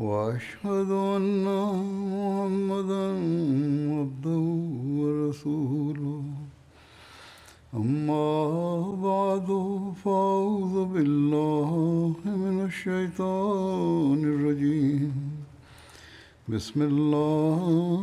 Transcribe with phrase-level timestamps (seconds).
[0.00, 3.06] واشهد ان محمدا
[3.94, 4.38] عبده
[5.00, 6.18] ورسوله
[7.74, 8.38] اما
[9.04, 9.48] بعد
[10.04, 15.12] فاعوذ بالله من الشيطان الرجيم
[16.48, 17.99] بسم الله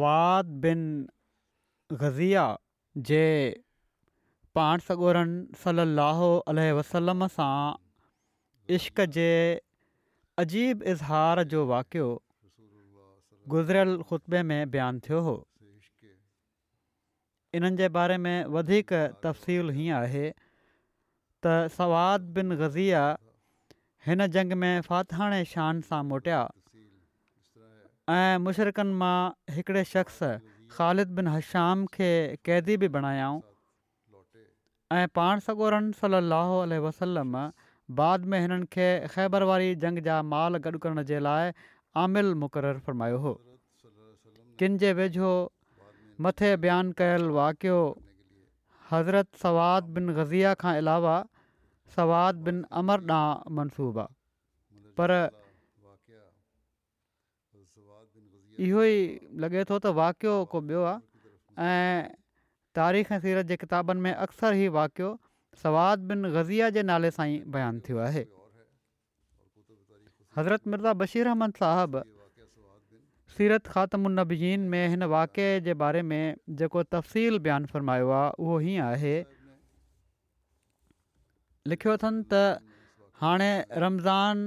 [0.00, 0.82] सवाद बिन
[1.92, 2.42] गज़िया
[3.08, 3.22] जे
[4.54, 7.48] पाण सगोरनि सलाहु अलह वसलम सां
[8.76, 9.28] इश्क़ जे
[10.44, 12.06] अजीबु इज़हार जो वाक़ियो
[13.54, 15.36] गुज़िरियल ख़ुतबे में बयानु थियो हुओ
[17.60, 18.92] इन्हनि जे बारे में वधीक
[19.24, 23.04] तफ़सील हीअं आहे त सवाद बिन गज़िया
[24.08, 26.40] हिन जंग में फ़ातहाणे शान सां मोटिया
[28.12, 29.16] ऐं मुशरकनि मां
[29.56, 30.20] हिकिड़े शख़्स
[30.76, 32.08] ख़ालिद बिन हशाम खे
[32.48, 33.40] क़ैदी बि बणायाऊं
[35.00, 37.36] ऐं पाण सगोरनि सली वसलम
[38.00, 41.52] बाद में हिननि खे ख़ैबर वारी जंग जा माल गॾु करण जे लाइ
[42.04, 43.34] आमिलु मुक़ररु फ़र्मायो हुओ
[44.62, 45.30] किनि जे वेझो
[46.26, 47.78] मथे बयानु कयल वाक़ियो
[48.92, 51.16] हज़रत सवाद बिन ग़ज़िया खां अलावा
[51.98, 54.08] सवाद बिन अमर ॾांहुं मनसूबा
[55.00, 55.12] पर
[58.66, 62.00] इहो ई लॻे थो त वाक़ियो को ॿियो आहे
[62.78, 65.08] तारीख़ ऐं सीरत जे किताबनि में अक्सर ई वाक़ियो
[65.62, 68.22] सवाद बिन ग़ज़िया जे नाले सां ई बयानु थियो आहे
[70.38, 72.02] हज़रत मिर्ज़ा बशीर अहमद साहिबु
[73.38, 76.20] सीरत ख़ात्मीज़ीन में हिन वाक़िअ जे बारे में
[76.60, 79.14] जेको तफ़सील बयानु फ़र्मायो आहे उहो हीअं आहे
[81.72, 82.76] लिखियो अथनि त
[83.24, 83.50] हाणे
[83.88, 84.44] रमज़ान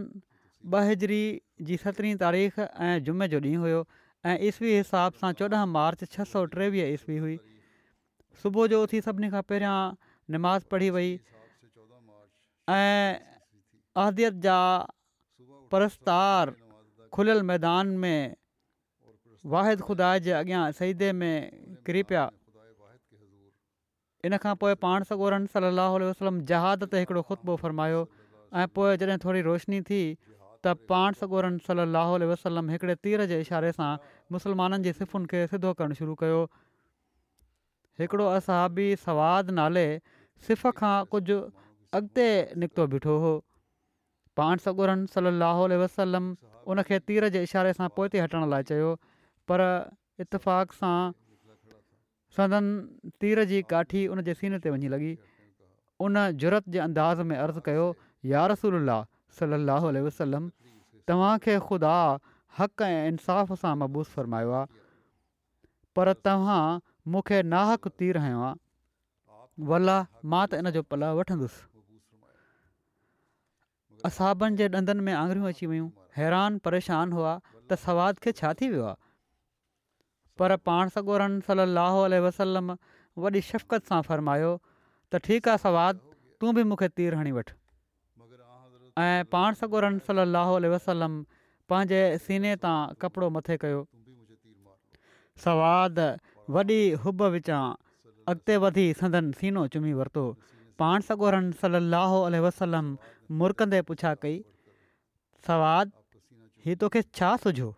[0.77, 1.21] ॿ हजरी
[1.69, 3.79] जी सतरहीं तारीख़ ऐं जुमे जो ॾींहुं हुयो
[4.25, 7.37] ऐं ईसवी हिसाब सां चोॾहं मार्च छह सौ टेवीह ईस्वी हुई
[8.43, 9.79] सुबुह जो उथी सभिनी खां पहिरियां
[10.35, 11.09] निमाज़ पढ़ी वई
[12.75, 13.17] ऐं
[14.03, 14.59] अहदीअ जा
[15.75, 16.53] परस्तार
[17.17, 18.35] खुलियल मैदान में
[19.55, 22.23] वाहिद ख़ुदा जे अॻियां शहीदे में कृपया
[24.27, 25.47] इन खां पोइ पाण सॻो रं
[25.83, 28.03] वसलम जहाद ते हिकिड़ो ख़ुतबो फ़रमायो
[28.61, 30.01] ऐं पोइ जॾहिं थोरी रोशनी थी
[30.65, 33.89] त पाण सगुरनि सलाहु वसलम हिकिड़े तीर जे इशारे सां
[34.35, 36.37] मुसलमाननि जे सिफ़ुनि खे सिधो करणु शुरू कयो
[38.03, 39.85] हिकिड़ो असाबी सवाद नाले
[40.47, 41.39] सिफ़ खां कुझु
[41.99, 42.27] अॻिते
[42.63, 43.33] निकितो बीठो हुओ
[44.41, 46.31] पाण सॻुरनि सलाहु वसलम
[46.73, 48.95] उनखे तीर जे इशारे सां पोइते हटण लाइ चयो
[49.51, 49.65] पर
[50.25, 50.97] इतफ़ाक़ सां
[52.39, 55.11] संदनि तीर जी काठी उन जे सीन ते वञी लॻी
[56.07, 57.85] उन जुरत जे अंदाज़ में अर्ज़ु कयो
[58.35, 58.95] यारसूल
[59.39, 59.91] सलाहु
[61.09, 61.93] तव्हांखे ख़ुदा
[62.57, 64.67] हक़ ऐं इंसाफ़ सां मबूस फ़रमायो आहे
[65.95, 66.59] पर तव्हां
[67.11, 69.95] मूंखे नाहक तीर हणियो आहे वल्ला
[70.31, 71.59] मां त इन जो पलउ वठंदुसि
[74.09, 75.89] असाबनि जे ॾंदनि में आङुरियूं अची वियूं
[76.19, 79.01] हैरान परेशानु हुआ त सवाद खे छा थी वियो आहे
[80.43, 82.71] पर पाण सगोड़नि सलाह वसलम
[83.25, 87.59] वॾी शफ़क़त सां फ़र्मायो त ठीकु आहे सवादु तूं बि मूंखे तीरु हणी वठि
[88.99, 91.13] ऐं पाण सॻोरन सललाहो वसलम
[91.69, 93.79] पंहिंजे सीने तां कपिड़ो मथे कयो
[95.45, 96.05] सवादु
[96.57, 97.61] वॾी हुब विचां
[98.33, 100.25] अॻिते वधी संदन सीनो चुमी वरितो
[100.81, 102.91] पाण सगोरनि सललाहोह वसलम
[103.41, 104.37] मुर्ख पुछा कई
[105.47, 105.91] सवाद
[106.65, 107.73] हीउ तोखे छा सिझो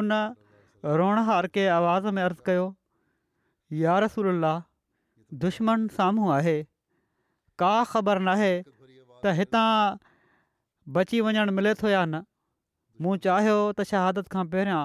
[0.00, 0.12] उन
[1.02, 2.64] रोण हार के आवाज़ में अर्ज़ु कयो
[3.82, 4.54] यार रसूला
[5.46, 6.56] दुश्मन साम्हूं आहे
[7.62, 8.52] का ख़बर नाहे
[9.24, 9.96] त हितां
[10.96, 12.20] बची वञण मिले थो या न
[13.04, 14.82] मूं चाहियो त शहादत खां पहिरियां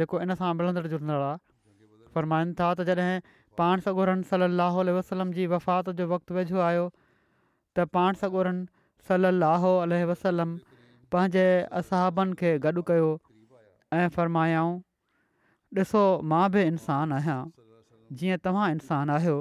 [0.00, 3.20] जेको इन सां मिलंदड़ जुलंदड़ आहे फ़रमाइनि था त जॾहिं
[3.60, 6.86] पाण सां ॻोरनि वसलम जी वफ़ात जो वक़्तु वेझो आयो
[7.76, 10.58] त पाण सां ॻोड़नि वसलम
[11.12, 11.46] पंहिंजे
[11.82, 13.08] असहाबनि खे गॾु कयो
[13.92, 14.80] ऐं फ़र्मायाऊं
[15.80, 16.02] ॾिसो
[16.32, 17.40] मां बि इंसानु आहियां
[18.20, 19.36] जीअं तव्हां इंसानु आहियो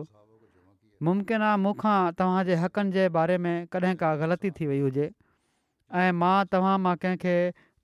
[1.08, 5.06] मुमकिन आहे मूंखां तव्हांजे हक़नि जे बारे में कॾहिं का ग़लती थी वई हुजे
[6.04, 7.36] ऐं मां तव्हां मां कंहिंखे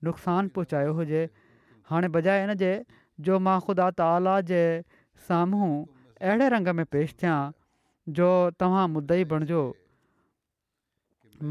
[0.04, 1.22] नुक़सानु पहुचायो हुजे
[1.90, 2.72] हाणे बजाए हिनजे
[3.26, 4.60] जो मां ख़ुदा ताला जे
[5.28, 5.70] साम्हूं
[6.26, 7.38] अहिड़े रंग में पेश थियां
[8.20, 8.28] जो
[8.64, 9.62] तव्हां मुदई बणिजो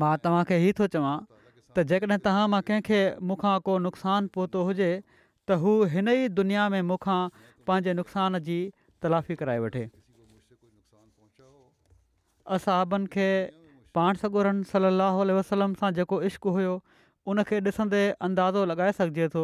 [0.04, 3.02] मां तव्हांखे ई थो चवां त जेकॾहिं तव्हां मां कंहिंखे
[3.32, 7.20] मूंखां को नुक़सानु पहुतो हुजे त हू हिन ई दुनिया में मूंखां
[7.70, 8.60] पंहिंजे नुक़सान जी
[9.06, 9.86] तलाफ़ी कराए वठे
[12.56, 13.30] असाबनि खे
[13.98, 14.44] पाण सॻो
[14.74, 16.76] सलाहु वसलम सां जेको इश्क़ु हुयो
[17.32, 19.42] उनखे ॾिसंदे अंदाज़ो लॻाए सघिजे थो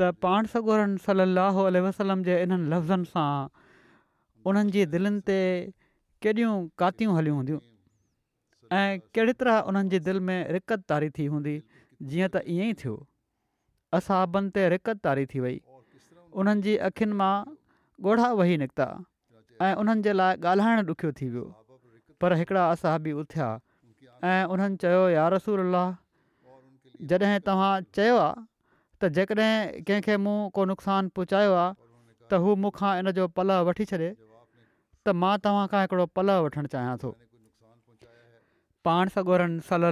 [0.00, 5.36] त पाण सगोरनि सलाहु वसलम जे इन्हनि लफ़्ज़नि सां उन्हनि जी दिलनि ते
[6.26, 7.60] केॾियूं कातियूं हलियूं हूंदियूं
[8.78, 8.86] ऐं
[9.16, 11.54] कहिड़ी तरह उन्हनि जी दिलि में रिकत तारी थी हूंदी
[12.12, 12.94] जीअं त ईअं ई थियो
[14.00, 15.58] असहाबनि ते रिक्कत तारी थी वई
[16.42, 17.34] उन्हनि जी अखियुनि मां
[18.10, 18.84] ॻोढ़ा वेही निकिता
[19.66, 21.44] ऐं उन्हनि जे लाइ ॾुखियो थी वियो
[22.24, 23.50] पर हिकिड़ा असहाबी उथिया
[24.30, 26.00] ऐं उन्हनि चयो यार रसूल अलाह
[27.10, 28.44] जॾहिं तव्हां चयो आहे
[29.02, 31.74] त जेकॾहिं कंहिंखे मूं को नुक़सानु पहुचायो आहे
[32.30, 34.10] त हू मूंखां इन जो पल वठी छॾे
[35.04, 37.10] त मां तव्हां खां हिकिड़ो पल वठणु चाहियां थो
[38.88, 39.90] पाण सॻोरनि सलो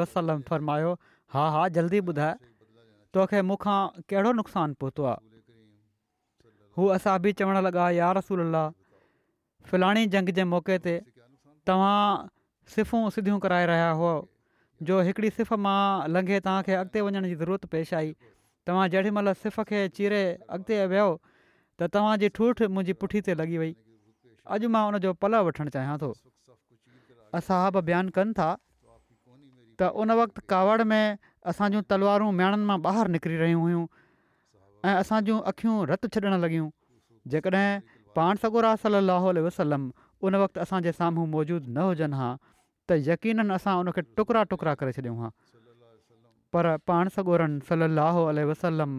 [0.00, 0.92] वसलम फ़रमायो
[1.34, 2.34] हा हा जल्दी ॿुधाए
[3.16, 3.78] तोखे मूंखां
[4.10, 5.22] कहिड़ो नुक़सानु पहुतो आहे
[6.78, 8.64] हू असां बि चवणु लॻा यार रसूला
[9.70, 10.98] फलाणी जंग जे मौके ते
[11.70, 12.28] तव्हां
[12.74, 14.12] सिफ़ूं सिधियूं कराए रहिया हुओ
[14.88, 18.12] जो हिकिड़ी सिफ़ मां लंघे तव्हांखे अॻिते वञण जी ज़रूरत पेश आई
[18.66, 20.20] तव्हां जेॾीमहिल सिफ़ खे चीरे
[20.56, 21.10] अॻिते विहो
[21.80, 23.72] त तव्हांजी ठूठ मुंहिंजी पुठी ते लॻी वई
[24.56, 26.12] अॼु मां उनजो पल वठणु चाहियां थो
[27.48, 28.48] साहब बयानु कनि था
[29.82, 31.04] त उन वक़्तु कावड़ में
[31.52, 33.84] असां तलवारूं मियाणनि मां ॿाहिरि निकिरी रहियूं हुयूं
[34.88, 35.20] ऐं असां
[35.52, 36.68] अखियूं रतु छॾणु लॻियूं
[37.32, 37.66] जेकॾहिं
[38.16, 38.74] पाण सगुरा
[39.48, 39.90] वसलम
[40.28, 42.28] उन वक़्तु असांजे साम्हूं मौजूदु न हुजनि हा
[42.90, 45.28] त यकीन असां उनखे टुकड़ा टुकड़ा करे छॾियूं हा
[46.54, 48.94] पर पाण सगोरनि सलाहु वसलम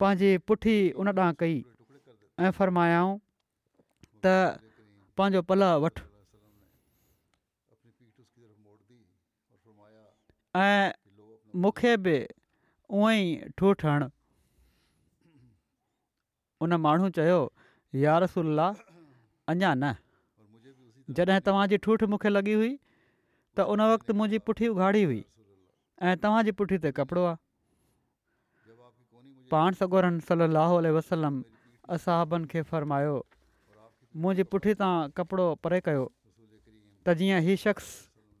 [0.00, 1.54] पंहिंजी पुठी उन ॾांहुं कई
[2.44, 3.14] ऐं फरमायाऊं
[4.26, 4.34] त
[5.20, 6.02] पंहिंजो पल वठ
[10.64, 10.90] ऐं
[11.64, 12.16] मूंखे बि
[12.98, 14.04] उहं ई ठूठ हण
[16.66, 17.40] उन माण्हू चयो
[18.04, 18.68] यारसुल्ला
[19.54, 19.96] अञा न
[21.18, 22.70] जॾहिं तव्हांजी ठूठ मूंखे लॻी हुई
[23.58, 25.18] त उन वक़्तु मुंहिंजी पुठी उघाड़ी हुई
[26.08, 27.38] ऐं तव्हांजी पुठी ते कपिड़ो आहे
[29.50, 31.34] पाण सगोरन सलो लाही वसलम
[31.96, 33.16] असहाबनि खे फ़र्मायो
[34.22, 36.04] मुंहिंजी पुठी तां कपिड़ो परे कयो
[37.02, 37.86] त जीअं हीउ शख़्स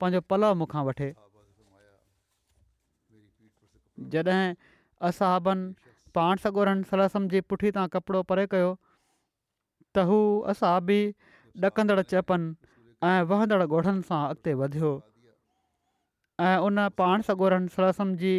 [0.00, 1.08] पंहिंजो पलउ मूंखां वठे
[4.14, 4.42] जॾहिं
[5.10, 10.20] असहाबनि पाण सगोरन सलसम जी पुठी तां कपिड़ो परे कयो त हू
[10.54, 10.72] असां
[11.64, 12.54] ॾकंदड़ चइपनि
[13.12, 13.62] ऐं वहंदड़
[14.08, 14.90] सां अॻिते वधियो
[16.40, 18.34] ऐं उन पाण सॻोरनि सरसम जी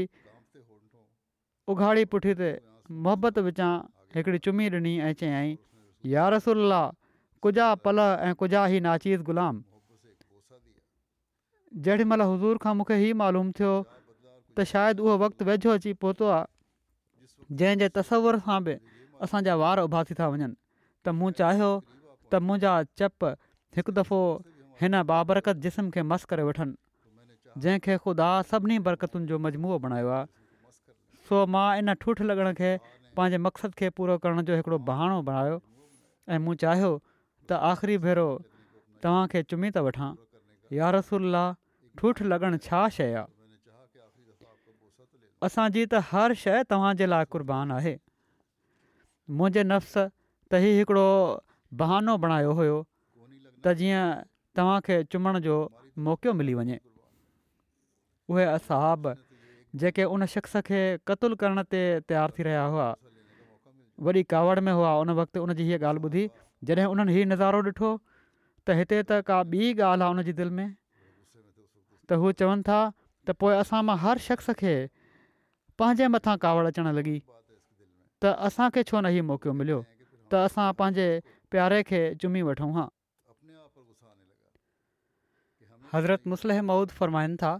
[1.71, 2.51] उघाड़ी पुठी ते
[2.91, 3.71] मुहबत विचां
[4.15, 5.51] हिकिड़ी चुम्मी ॾिनी ऐं चयई
[6.13, 6.79] यार रसुल्ला
[7.43, 9.61] कुझा पल ऐं कुझा ई नाचीज़ ग़ुलाम
[11.85, 17.55] जेॾीमहिल हज़ूर खां मूंखे ई मालूम थियो त शायदि उहो वक़्तु वेझो अची पहुतो आहे
[17.59, 18.77] जंहिंजे तस्वर सां बि
[19.27, 20.49] असांजा वार उभा थी था वञनि
[21.05, 21.71] त मूं चाहियो
[22.31, 23.31] त मुंहिंजा चप
[23.77, 24.19] हिकु दफ़ो
[24.81, 26.75] हिन बाबरकत जिस्म खे मस करे वठनि
[27.63, 30.27] जंहिंखे ख़ुदा सभिनी बरक़तुनि जो मजमू बणायो आहे
[31.27, 32.71] सो मां इन ठूठ लॻण खे
[33.19, 35.57] पंहिंजे मक़सद खे पूरो करण जो हिकिड़ो बहानो बणायो
[36.35, 38.27] ऐं मूं चाहियो त आख़िरी भेरो
[39.05, 40.09] तव्हांखे चुमी थो वठां
[40.79, 41.43] यारसुल्ला
[42.01, 43.27] ठूठ लॻण छा शइ आहे
[45.47, 47.95] असांजी त हर शइ तव्हांजे लाइ कुर्बान आहे
[49.39, 49.97] मुंहिंजे नफ़्स
[50.51, 51.07] त ई हिकिड़ो
[51.81, 52.77] बहानो बणायो हुयो
[53.65, 55.55] त जीअं तव्हांखे चुमण जो
[56.05, 56.77] मौक़ो मिली वञे
[58.29, 59.13] उहे असाब
[59.81, 62.87] जेके उन शख़्स खे क़तूल करण ते तयारु थी रहिया हुआ
[64.07, 66.23] वॾी कावड़ में हुआ उन वक़्तु उन जी हीअ ॻाल्हि ॿुधी
[66.69, 67.89] जॾहिं हीउ नज़ारो ॾिठो
[68.67, 72.79] त हिते त का ॿी ॻाल्हि आहे उनजी दिलि में त हू चवनि था
[73.27, 74.73] त पोइ असां मां हर शख़्स खे
[75.81, 79.79] पंहिंजे मथां कावड़ अचणु लॻी त असांखे छो न हीउ मौक़ो मिलियो
[80.31, 81.07] त असां पंहिंजे
[81.53, 82.85] प्यारे खे चुमी वठूं हा
[85.93, 87.53] हज़रत मुसलह माउद फ़रमाइनि था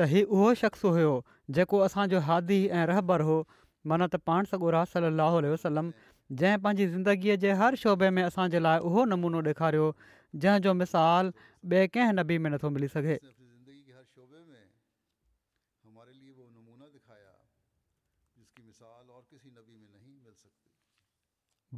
[0.00, 1.12] त हीउ उहो शख़्स हुयो
[1.58, 3.36] जेको असांजो हादी ऐं रहबर हो
[3.92, 5.86] माना त पाण सॻो राह व
[6.38, 9.84] जंहिं पंहिंजी ज़िंदगीअ जे हर शोभे में असांजे लाइ उहो नमूनो ॾेखारियो
[10.44, 11.32] जंहिंजो मिसाल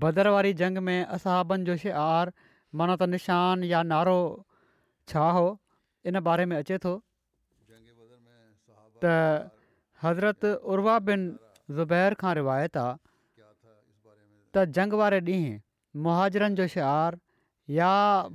[0.03, 1.93] भदर वारी जंग में असाबनि जो शि
[2.81, 4.19] माना त निशान या नारो
[5.13, 5.47] छा हो
[6.11, 6.97] इन बारे में अचे थो
[9.05, 9.51] त
[10.03, 11.21] हज़रत उर्वा बिन
[11.79, 12.99] ज़ुबैर खां रिवायत आहे
[14.55, 15.59] त जंग वारे ॾींहुं
[16.07, 17.19] मुहाजरनि जो शार
[17.79, 17.91] या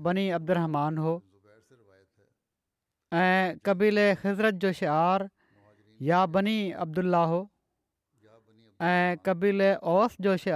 [0.07, 1.13] बनी अब्दुरमान हो
[3.21, 4.85] ऐं कबीले ख़िज़रत जो शि
[6.09, 7.41] या बनी अब्दुला हो
[8.91, 10.49] ऐं कबीले ओस जो शि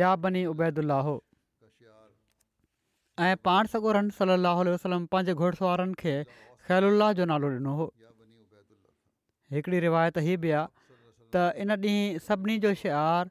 [0.00, 1.16] या बनीबैदु हो
[3.26, 6.14] ऐं पाण सगुर सलम पंहिंजे घुड़सवारनि खे
[6.68, 7.86] ख़ैलुल्ह जो नालो ॾिनो हो
[9.52, 10.66] हिकिड़ी रिवायत ही बि आहे
[11.34, 13.28] त इन ॾींहुं सभिनी जो शिआर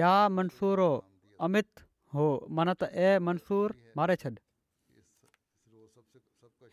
[0.00, 0.80] या मंसूर
[1.46, 1.82] अमित
[2.16, 2.24] हो
[2.58, 4.30] माना त ए मंसूर मारे छॾ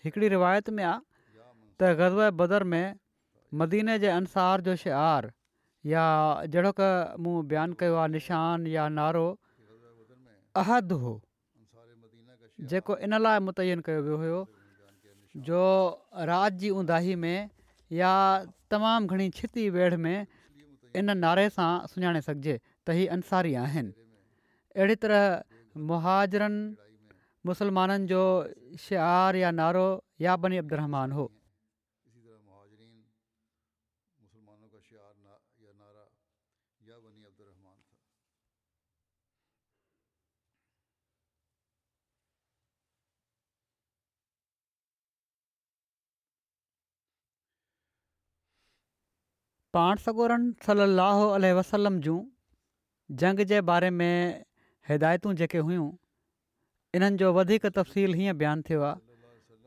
[0.07, 0.99] हिकिड़ी रिवायत में आहे
[1.79, 2.95] त गज़वे बदर में
[3.61, 5.31] मदीने जे अंसार जो शार
[5.93, 6.05] या
[6.55, 9.27] जहिड़ो क मूं बयानु कयो आहे निशान या नारो
[10.63, 11.13] अहद हो
[12.71, 14.39] जेको इन लाइ मुतैन कयो वियो हुयो
[15.47, 15.61] जो
[16.29, 17.37] राति जी ऊंदाही में
[18.03, 18.11] या
[18.73, 20.27] तमामु घणी छिती वेढ़ में
[21.01, 22.55] इन नारे सां सुञाणे सघिजे
[22.87, 23.91] त हीअ अंसारी आहिनि
[24.77, 25.27] अहिड़ी तरह
[25.91, 26.63] मुहाजरनि
[27.51, 28.21] मुसलमाननि जो
[28.87, 29.85] शार या नारो
[30.27, 31.25] या बनी अब्दुहमान हो
[49.75, 52.15] पाण सगोरन सलाह अलह वसलम जूं
[53.23, 54.43] जंग जे बारे में
[54.89, 55.85] हिदायतूं जेके हुयूं
[56.99, 58.97] इन्हनि जो वधीक तफ़सील हीअं बयानु थियो आहे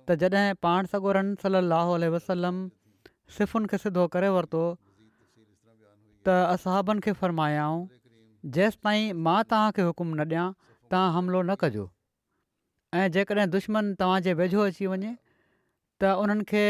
[0.08, 2.58] त जॾहिं पाण सगोरनि सलाहु वसलम
[3.38, 4.64] सिफ़ुनि खे सिधो करे वरितो
[6.28, 7.78] त असहाबनि खे फ़र्मायाऊं
[8.58, 10.46] जेसि ताईं मां तव्हांखे हुकुम न ॾियां
[10.90, 11.86] तव्हां हमिलो न कजो
[13.00, 15.14] ऐं जेकॾहिं दुश्मन तव्हांजे वेझो अची वञे
[16.04, 16.66] त उन्हनि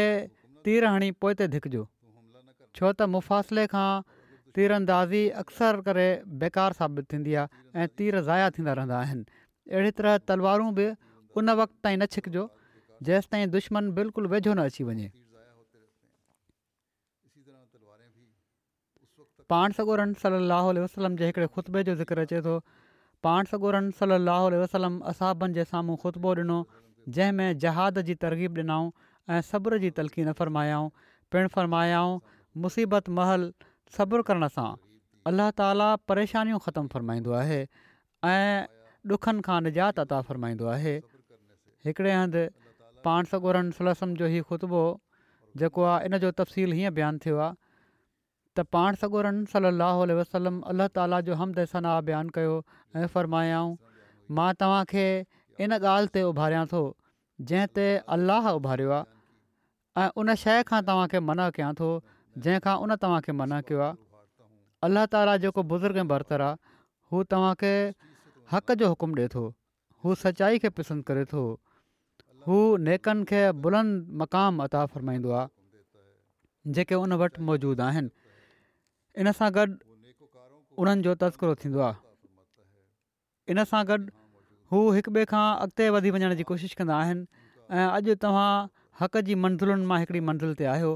[0.69, 1.47] तीर हणी पोइ ते
[2.77, 3.89] छो त मुफ़ासिले खां
[4.57, 6.07] तीरंदाज़ी अक्सर करे
[6.43, 10.87] बेकार साबित थींदी आहे ऐं तीर ज़ाया थींदा रहंदा आहिनि तरह तलवारूं बि
[11.39, 12.45] उन वक़्तु ताईं न छिकिजो
[13.09, 15.09] जेसि ताईं दुश्मन बिल्कुलु वेझो न अची वञे
[19.53, 22.53] पाण सॻोरनि सलाह वसलम जे हिकिड़े ख़ुतबे जो ज़िक्र अचे थो
[23.25, 26.57] पाण सोगोरन सलाहु वसलम असाबनि जे साम्हूं ख़ुतबो ॾिनो
[27.17, 28.89] जंहिंमें जहाद जी तरगीब ॾिनाऊं
[29.35, 30.89] ऐं सब्र जी तलक़ी न फ़रमायाऊं
[31.35, 32.13] पिणु फ़रमायाऊं
[32.63, 33.41] मुसीबत महल
[33.97, 34.67] सब्रु करण सां
[35.31, 37.57] अलाह ताला परेशानियूं ख़तमु फ़रमाईंदो आहे
[38.33, 38.67] ऐं
[39.15, 40.93] ॾुखनि खां निजात अता फ़रमाईंदो आहे
[41.87, 42.43] हिकिड़े हंधि
[43.07, 44.83] पाण सगोरन सुलसम जो हीउ ख़ुतबो
[45.63, 47.53] जेको आहे इन जो तफ़सील हीअं बयानु थियो आहे
[48.57, 49.71] त पाण सगोरन सल
[50.21, 52.55] वसलम अलाह ताला जो हमद सना बयानु कयो
[52.95, 53.77] ऐं फ़रमायाऊं
[54.39, 55.07] मां तव्हांखे
[55.67, 56.81] इन ॻाल्हि ते उभारिया थो
[57.51, 59.13] जंहिं ते अलाह उभारियो आहे
[60.03, 61.93] ऐं उन शइ खां तव्हांखे मना कयां थो
[62.43, 63.95] जंहिंखां उन तव्हांखे मना कयो आहे
[64.85, 66.59] अलाह ताला जेको बुज़ुर्ग ऐं बर्तरु आहे
[67.11, 67.73] हू तव्हांखे
[68.51, 69.43] हक़ जो हुकुम ॾिए थो
[70.03, 71.41] हू सचाई खे पसंदि करे थो
[72.47, 75.47] हू नेकनि खे बुलंद मक़ाम अता फ़रमाईंदो आहे
[76.75, 78.09] जेके उन वटि मौजूदु आहिनि
[79.21, 79.65] इन सां गॾु
[80.83, 84.01] उन्हनि जो तस्करो थींदो आहे इन सां गॾु
[84.71, 88.49] हू हिक ॿिए खां अॻिते वधी वञण जी कोशिशि कंदा आहिनि ऐं अॼु तव्हां
[89.01, 90.93] हक़ जी मंज़िलुनि मां हिकिड़ी मंज़िल ते आहियो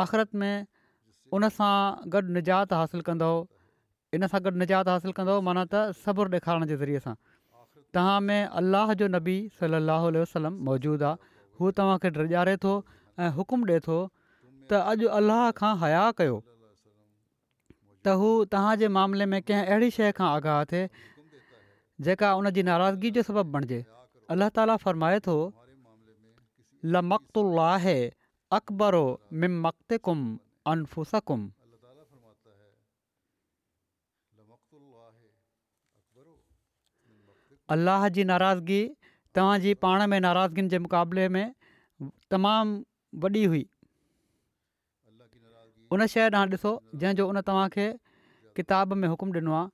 [0.01, 0.55] आख़िरत में
[1.39, 1.73] उन सां
[2.15, 3.29] गॾु निजात हासिलु कंदो
[4.19, 7.15] इन सां गॾु निजात हासिलु कंदो माना त सबुरु ॾेखारण जे ज़रिए सां
[7.97, 12.75] तव्हां में अलाह जो नबी सली वसलम मौजूदु आहे हू तव्हांखे ड्रारे थो
[13.25, 13.99] ऐं हुकुमु थो
[14.69, 16.37] त अॼु अलाह खां हया कयो
[18.07, 20.87] त हू तव्हांजे मामले में कंहिं अहिड़ी शइ खां आगाह थिए
[22.07, 23.79] जेका उनजी नाराज़गी जो सबबु बणिजे
[24.35, 25.37] अलाह ताला फ़रमाए थो
[37.75, 38.81] अल्लाह जी नाराज़गी
[39.35, 41.45] तव्हांजी पाण में नाराज़गी जे मुक़ाबले में
[42.31, 42.75] तमामु
[43.23, 43.63] वॾी हुई
[45.95, 46.71] उन शइ ॾांहुं ॾिसो
[47.01, 47.87] जंहिंजो उन तव्हांखे
[48.55, 49.67] किताब में हुकुम ॾिनो आहे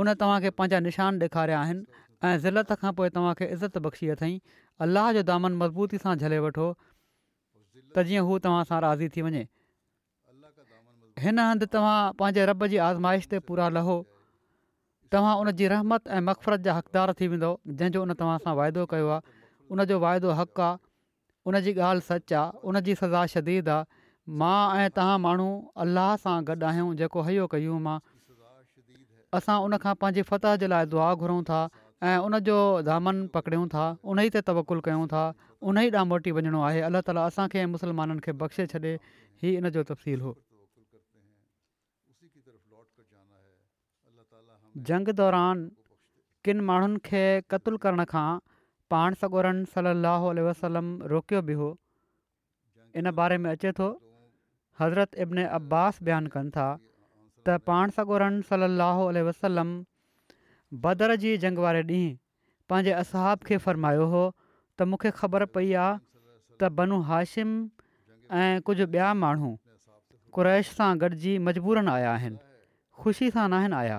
[0.00, 1.84] उन तव्हांखे पंहिंजा निशान ॾेखारिया आहिनि
[2.28, 4.36] ऐं ज़िलत खां पोइ तव्हांखे इज़त बख़्शीअ अथईं
[4.84, 6.66] अलाह जो दामन मज़बूती सां झले वठो
[7.96, 9.42] त जीअं हू तव्हां सां राज़ी थी वञे
[11.24, 13.96] हिन हंधि तव्हां पंहिंजे रॿ जी आज़माइश ते पूरा लहो
[15.12, 18.86] तव्हां उन जी रहमत ऐं मक़फ़रत जा हक़दार थी वेंदो जंहिंजो उन तव्हां सां वाइदो
[18.94, 19.38] कयो आहे
[19.76, 20.84] उनजो वाइदो हक़ु आहे
[21.50, 23.95] उन जी ॻाल्हि सच आहे उनजी सज़ा शदीद आहे
[24.28, 25.46] मां ऐं तव्हां माण्हू
[25.82, 27.98] अलाह सां गॾु आहियूं जेको हैयो कयूं मां
[29.38, 31.60] असां उनखां पंहिंजे फतह जे लाइ दुआ घुरूं था
[32.06, 32.56] ऐं उनजो
[32.88, 35.22] दामन पकड़ियूं था उन ई ते तवकुलु कयूं था
[35.62, 38.92] उन ई ॾांहुं मोटी वञिणो आहे अलाह ताला असांखे ऐं मुस्लमाननि खे बख़्शे छॾे
[39.52, 40.32] इन जो तफ़सील हो
[44.90, 45.64] जंग दौरान
[46.48, 47.22] किन माण्हुनि खे
[47.54, 48.26] क़तलु करण खां
[48.94, 51.70] पाण सगोरनि सलाहु वसलम रोकियो बि हो
[53.02, 53.88] इन बारे में अचे थो
[54.80, 56.66] हज़रत इब्न अब्बास बयानु कनि था
[57.48, 58.18] त पाण सां गॾु
[58.48, 58.66] सली
[59.20, 59.70] अलसलम
[60.84, 62.16] बदर जी जंग वारे ॾींहुं
[62.72, 64.24] पंहिंजे असहाब खे फ़र्मायो हुओ
[64.78, 65.94] त मूंखे ख़बर पई आहे
[66.60, 67.50] त बन हाशिम
[68.42, 69.50] ऐं कुझु ॿिया माण्हू
[70.38, 72.38] कुरैश सां गॾिजी मजबूरनि आया आहिनि
[73.04, 73.98] ख़ुशी सां न आहिनि आया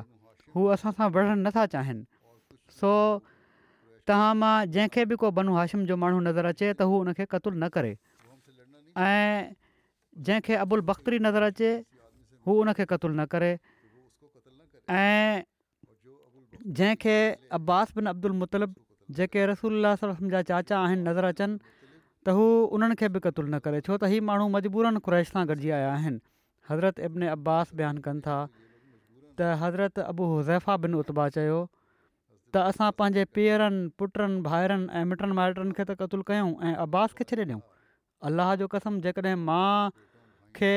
[0.55, 2.03] हू असां सां विढ़ण नथा चाहिनि
[2.81, 2.91] सो
[4.11, 7.27] तव्हां मां जंहिंखे बि को बनू हाशिम जो माण्हू नज़र अचे त हू हुन खे
[7.63, 7.95] न करे
[9.05, 9.55] ऐं
[10.19, 11.69] जंहिंखे अबुल बख़्तरी नज़र अचे
[12.49, 13.51] हू उनखे क़तुलु न करे
[14.89, 15.41] ऐं
[16.79, 17.17] जंहिंखे
[17.59, 18.75] अब्बास बिन अब्दुल मुतलब
[19.19, 19.81] जेके रसूल
[20.31, 21.55] जा चाचा आहिनि नज़र अचनि
[22.25, 22.45] त हू
[22.77, 25.93] उन्हनि खे बि क़तुलु न करे छो त हीउ माण्हू मजबूरनि ख़ुराइश सां गॾिजी आया
[25.97, 26.19] आहिनि
[26.71, 31.59] हज़रत इब्न अब्बास बयानु कनि था त हज़रत हुज़ैफ़ा बिन उतबा चयो
[32.51, 37.15] त असां पंहिंजे पीअरनि पुटनि भाइरनि ऐं मिटनि माइटनि खे त क़तुलु कयूं ऐं अब्बास
[37.21, 37.61] खे छॾे ॾियूं
[38.27, 39.71] अलाह जो कसम जेकॾहिं मां
[40.55, 40.73] खे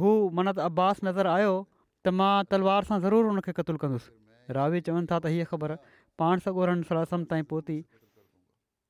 [0.00, 4.80] हू मान त अब्बास नज़र आयो त मां तलवार सां ज़रूरु हुनखे क़तूल कंदुसि रावी
[4.88, 5.76] चवनि था त हीअ ख़बर
[6.22, 7.78] पाण सॻोरनि सरासम ताईं पहुती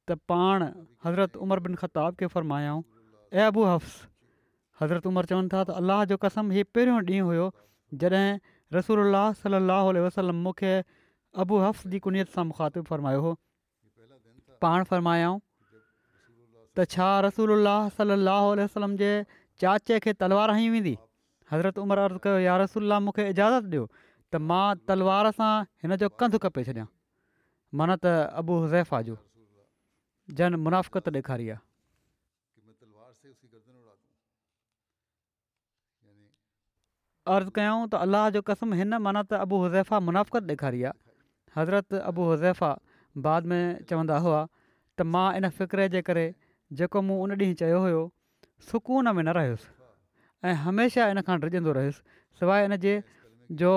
[0.08, 0.66] त पाण
[1.06, 2.82] हज़रत उमर बिन ख़ताब खे फ़रमायाऊं
[3.38, 3.96] ऐं अबू हफ्स
[4.82, 7.48] हज़रत उमरि चवनि था त अल्लाह जो कसम हीउ पहिरियों ॾींहुं हुयो
[8.04, 8.28] जॾहिं
[8.76, 10.74] रसूल अलाह वसलम मूंखे
[11.46, 13.34] अबू हफ़्स जी कुनत सां मुखातिबु फ़रमायो हुओ
[14.66, 15.40] पाण फ़रमायाऊं
[16.76, 17.52] त छा रसूल
[17.98, 19.10] सलाहु उल वसलम जे
[19.62, 20.92] चाचे खे तलवार हई वेंदी
[21.52, 25.52] हज़रत उमिरि अर्ज़ु कयो यार रसुल्ला मूंखे इजाज़त ॾियो त मां तलवार सां
[25.84, 26.86] हिन जो कंधु कपे छॾियां
[27.80, 28.06] मनत
[28.42, 29.16] अबू हज़ैफा जो
[30.40, 31.64] जन मुनाफ़क़त ॾेखारी आहे
[37.34, 40.98] अर्ज़ु कयऊं त अलाह जो कसम हिन मनत अबू हुज़ैफ़ा मुनाफ़क़त ॾेखारी आहे
[41.60, 43.62] हज़रत अबू हज़ैफ़ा बाद में
[43.92, 46.28] चवंदा हुआ त मां इन फ़िक्रे जे करे
[46.74, 48.02] जेको मूं उन ॾींहुं चयो हुयो
[48.70, 49.68] सुकून में न रहियुसि
[50.44, 52.02] ऐं हमेशह इन खां रजंदो रहियुसि
[52.40, 52.94] सवाइ इनजे
[53.60, 53.72] जो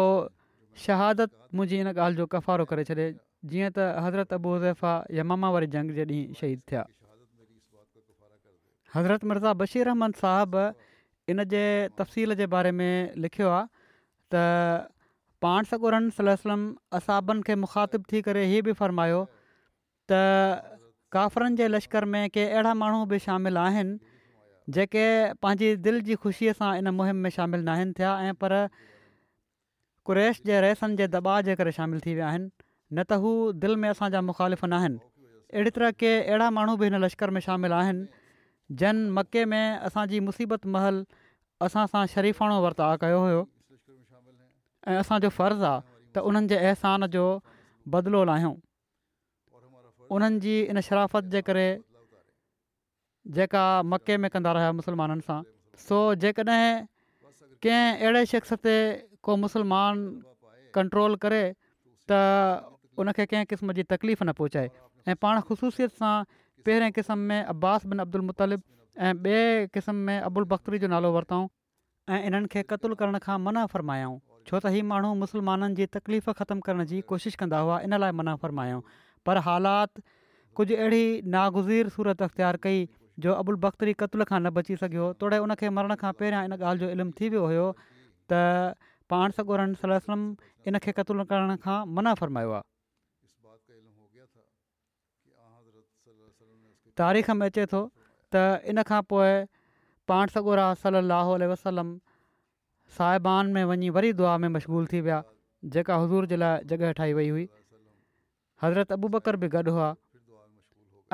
[0.86, 3.06] शहादत मुंहिंजी इन ॻाल्हि जो कफ़ारो करे छॾे
[3.46, 6.84] जीअं त हज़रत अबू अबूज़ा यमामा वारी जंग जे ॾींहुं शहीद थिया
[8.96, 10.66] हज़रत मिर्ज़ा बशीर अहमद साहबु
[11.34, 11.64] इन जे
[12.00, 12.94] तफ़सील जे बारे में
[13.26, 13.68] लिखियो आहे
[14.34, 14.90] त
[15.46, 16.62] पाण सकूरन सलम
[16.98, 19.22] असाबनि खे मुखातिबु थी करे हीउ बि फ़रमायो
[20.12, 20.79] त
[21.16, 24.00] काफ़िरनि जे लश्कर में के अहिड़ा माण्हू बि शामिल आहिनि
[24.76, 25.06] जेके
[25.42, 28.56] पंहिंजी दिलि जी ख़ुशीअ सां इन मुहिम में शामिलु न आहिनि थिया ऐं पर
[30.06, 32.50] कुरेश जे रहिसनि जे दॿाउ जे करे शामिलु थी विया आहिनि
[32.94, 33.32] न त हू
[33.66, 35.00] दिलि में असांजा मुख़ालिफ़ न आहिनि
[35.54, 38.08] अहिड़ी तरह के अहिड़ा माण्हू बि हिन लश्कर में शामिल आहिनि
[38.84, 41.06] जन मके में असांजी मुसीबत महल
[41.70, 43.42] असां सां शरीफ़ाणो वर्ताउ कयो हुयो
[44.94, 47.26] ऐं असांजो फ़र्ज़ु आहे त उन्हनि जे अहसान जो
[47.96, 48.56] बदिलो लाहियूं
[50.16, 51.66] उन्हनि जी इन शराफ़त जे करे
[53.38, 55.42] जेका मके में कंदा रहिया मुसलमाननि सां
[55.86, 56.70] सो जेकॾहिं
[57.66, 58.76] कंहिं अहिड़े शख़्स ते
[59.24, 59.98] को मुसलमान
[60.78, 61.44] कंट्रोल करे
[62.12, 62.22] त
[63.04, 64.68] उनखे कंहिं क़िस्म जी तकलीफ़ न पहुचाए
[65.12, 66.14] ऐं पाण ख़ुशूसियत सां
[66.66, 68.62] पहिरें क़िस्म में अब्बास बिन अब्दुल मुतलिब
[69.06, 69.44] ऐं ॿिए
[69.78, 71.44] क़िस्म में अबुल बख़्त्री जो नालो वरितऊं
[72.16, 74.18] ऐं इन्हनि खे क़तलु करण खां मना फ़रमायाऊं
[74.50, 78.12] छो त हीअ माण्हू मुसलमाननि जी तकलीफ़ ख़तमु करण जी कोशिशि कंदा हुआ इन लाइ
[78.22, 78.82] मना फ़रमायाऊं
[79.30, 80.02] पर हालात
[80.60, 81.04] कुझु अहिड़ी
[81.38, 82.78] नागुज़ीर सूरत अख़्तियार कई
[83.26, 86.82] जो अबुल बख़्तरी क़तल खां न बची सघियो तोड़े उनखे मरण खां पहिरियां इन ॻाल्हि
[86.84, 88.40] जो इल्मु थी वियो हुयो त
[89.14, 90.24] पाण सगोरह सलम
[90.72, 92.66] इन खे क़तलु करण खां मना फरमायो आहे
[97.04, 97.84] तारीख़ में अचे थो
[98.36, 99.32] त इन खां पोइ
[100.14, 101.94] पाण सॻोरा सलाहु वसलम
[103.00, 105.22] साहिबान में वञी वरी दुआ में मशगूल थी विया
[105.78, 107.48] जेका हज़ूर जे लाइ जॻह ठाही वई हुई
[108.64, 109.90] हज़रत अबू बकर बि गॾु हुआ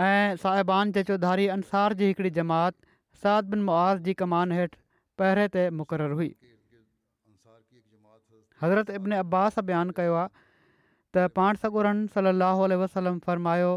[0.05, 2.75] ऐं साहिबान जे चौधारी अंसार जी हिकिड़ी जमात
[3.23, 4.79] साद बिन मुआज़ जी कमान हेठि
[5.21, 6.31] पहिरें ते मुक़ररु हुई
[8.63, 13.71] हज़रत इब्न अब्बास बयानु कयो आहे त पाण सगुरनि सलाहु फ़र्मायो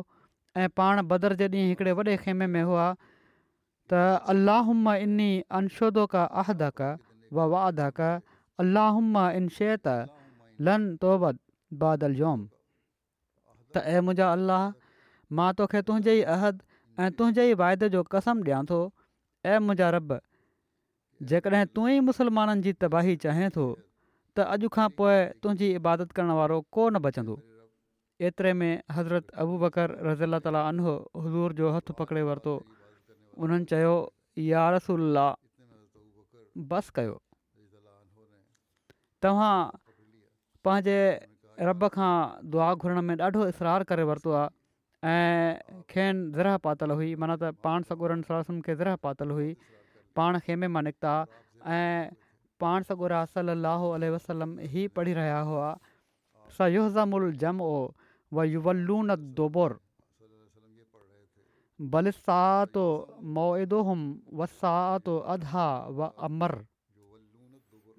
[0.65, 5.15] ऐं पाण बदर जे ॾींहुं हिकिड़े वॾे खेमे में हुआ त अल्लाहम इन
[5.63, 6.67] अंशोदो का अहद
[7.39, 8.85] वा अधक अल अल अल
[9.41, 11.43] अल अल अल अल
[11.85, 12.47] बादल जोम
[13.79, 14.63] त ऐं मुंहिंजा अलाह
[15.39, 16.63] मां तोखे तुंहिंजे ई अहद
[17.01, 18.79] ऐं तुंहिंजे ई वाइदे जो कसम ॾियां थो
[19.51, 20.15] ऐं मुंहिंजा रब
[21.33, 26.35] जेकॾहिं तू ई मुस्लमाननि जी तबाही चाहे थो त अॼु खां पोइ तुंहिंजी इबादत करण
[26.41, 27.37] वारो कोन बचंदो
[28.29, 30.93] एतिरे में हज़रत अबूबकर रज़ीला ताला अनो
[31.25, 32.55] हज़ूर जो हथु पकिड़े वरितो
[33.47, 33.95] उन्हनि चयो
[34.49, 35.27] या रसुल्ला
[36.73, 37.15] बसि कयो
[39.27, 39.53] तव्हां
[40.67, 40.99] पंहिंजे
[41.67, 42.11] रब खां
[42.51, 47.51] दुआ घुरण में ॾाढो इसरारु करे वरितो आहे ऐं खेनि ज़र पातल हुई माना त
[47.67, 49.55] पाण सगुरनि खे ज़र पातल हुई
[50.17, 51.15] पाण खेमे मां निकिता
[51.77, 52.11] ऐं
[52.61, 53.83] पाण सगुर साह
[54.15, 55.77] वसलम ही पढ़ी रहिया हुआ
[56.61, 58.69] सूह ज़म ओम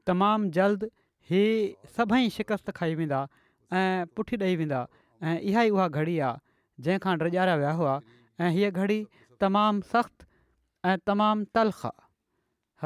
[0.08, 0.90] तमामु जल्द
[1.30, 1.42] ही
[1.98, 3.28] सभई शिकस्त खाई वेंदा
[3.74, 4.82] ऐं पुठी ॾेई वेंदा
[5.24, 7.94] ऐं इहा ई उहा घड़ी आहे जंहिंखां ड्रजारिया विया हुआ
[8.42, 9.00] ऐं हीअ घड़ी
[9.44, 10.28] तमामु सख़्तु
[10.90, 12.08] ऐं तमामु तलख़ आहे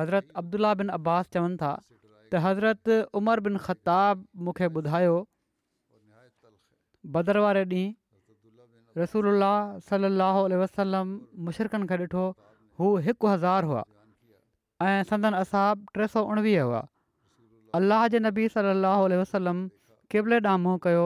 [0.01, 5.17] हज़रत अब्दुला बिन अब्बास चवनि था त हज़रत उमर बिन ख़ताब मूंखे ॿुधायो
[7.15, 9.27] भदर वारे ॾींहुं रसूल
[9.91, 11.13] सलाहु उल वसलम
[11.49, 12.25] मुशरक़नि खे ॾिठो
[12.79, 13.83] हू हिकु हज़ार हुआ
[14.89, 16.83] ऐं संदन असाब टे सौ उणिवीह हुआ
[17.81, 19.63] अलाह जे नबी सलाहु वसलम
[20.11, 21.05] किबले ॾाम कयो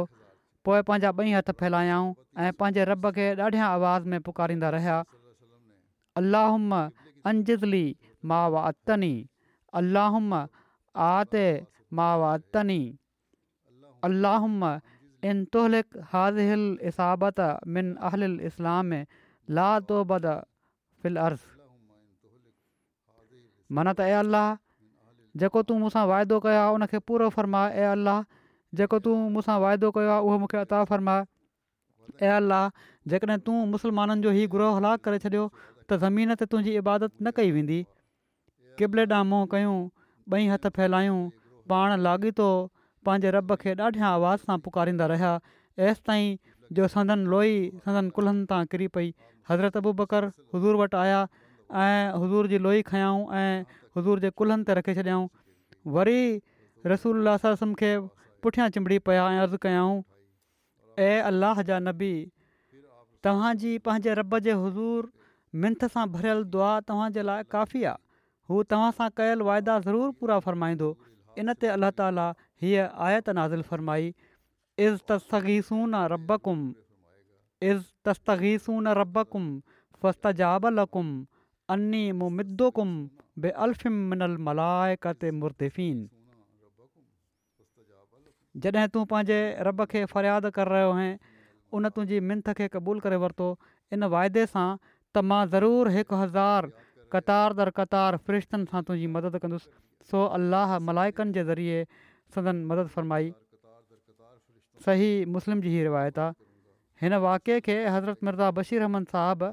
[0.65, 2.07] पोइ पंहिंजा ॿई हथ फैलायऊं
[2.43, 4.97] ऐं पंहिंजे रब खे ॾाढियां आवाज़ में पुकारींदा रहिया
[6.19, 7.85] अलाहदली
[23.77, 24.55] मनतलाह
[25.41, 28.21] जेको तूं मूंसां वाइदो कयो उनखे पूरो ए अलाह
[28.75, 31.23] जेको तूं मूंसां वाइदो कयो आहे उहो मूंखे अता फरमाए
[32.27, 36.73] अयल आहे जेकॾहिं तूं मुसलमाननि जो ई ग्रुह हलाकु करे छॾियो त ज़मीन ते तुंहिंजी
[36.83, 37.79] इबादत न कई वेंदी
[38.81, 39.77] किबले ॾांहुं मुंहुं कयूं
[40.39, 41.19] ॿई हथ फहिलायूं
[41.73, 42.49] पाण लाॻीतो
[43.09, 45.31] पंहिंजे रब खे ॾाढियां आवाज़ सां पुकारींदा रहिया
[45.87, 46.37] एसि ताईं
[46.77, 47.55] जो संदन लोई
[47.87, 49.13] संदन कुल्हनि तां किरी पई
[49.51, 51.19] हज़रत अबू बकर हज़ूर वटि आया
[51.85, 55.27] ऐं हज़ूर जी लोई खयाऊं ऐं हुज़ूर जे कुल्हनि ते रखे छॾियाऊं
[55.99, 56.19] वरी
[56.93, 57.93] रसूल सम खे
[58.45, 59.93] पुठियां चिंबड़ी पिया अर्ज़ु कयाऊं
[61.05, 62.09] ऐं अल्लाह जा नबी
[63.27, 65.07] तव्हांजी पंहिंजे रब जे हज़ूर
[65.63, 70.37] मिंथ सां भरियलु दुआ तव्हांजे लाइ काफ़ी आहे हू तव्हां सां कयल वाइदा ज़रूरु पूरा
[70.47, 70.89] फ़र्माईंदो
[71.43, 72.25] इन ते अलाह ताला
[72.65, 74.09] हीअ आयत नाज़ुलु फ़रमाई
[74.89, 76.33] इज़ तस्तगीसून रब
[77.69, 79.45] इज़ तस्तगीसू न रब क़ुम
[80.03, 81.07] फ़त जबल कुम
[81.77, 82.91] अनी मुमिदोकुम
[83.45, 86.05] बेफ़िमलाइ मुरिफ़िन
[88.65, 91.17] जॾहिं तूं पंहिंजे रब खे फ़रियाद करे रहियो आहीं
[91.77, 93.49] उन तुंहिंजी मिंथ खे क़बूल करे वरितो
[93.95, 96.69] इन वाइदे सां त मां ज़रूरु हिकु हज़ार
[97.15, 99.69] क़तार दर क़तार फ़रिश्तनि सां तुंहिंजी मदद कंदुसि
[100.13, 101.83] सो अलाह मलाइकनि जे ज़रिए
[102.37, 103.29] सदन मदद फ़रमाई
[104.87, 106.43] सही मुस्लिम जी हीअ रिवायत आहे
[107.03, 109.51] हिन वाकिए खे हज़रत मिर्ज़ा बशीर अहमन साहबु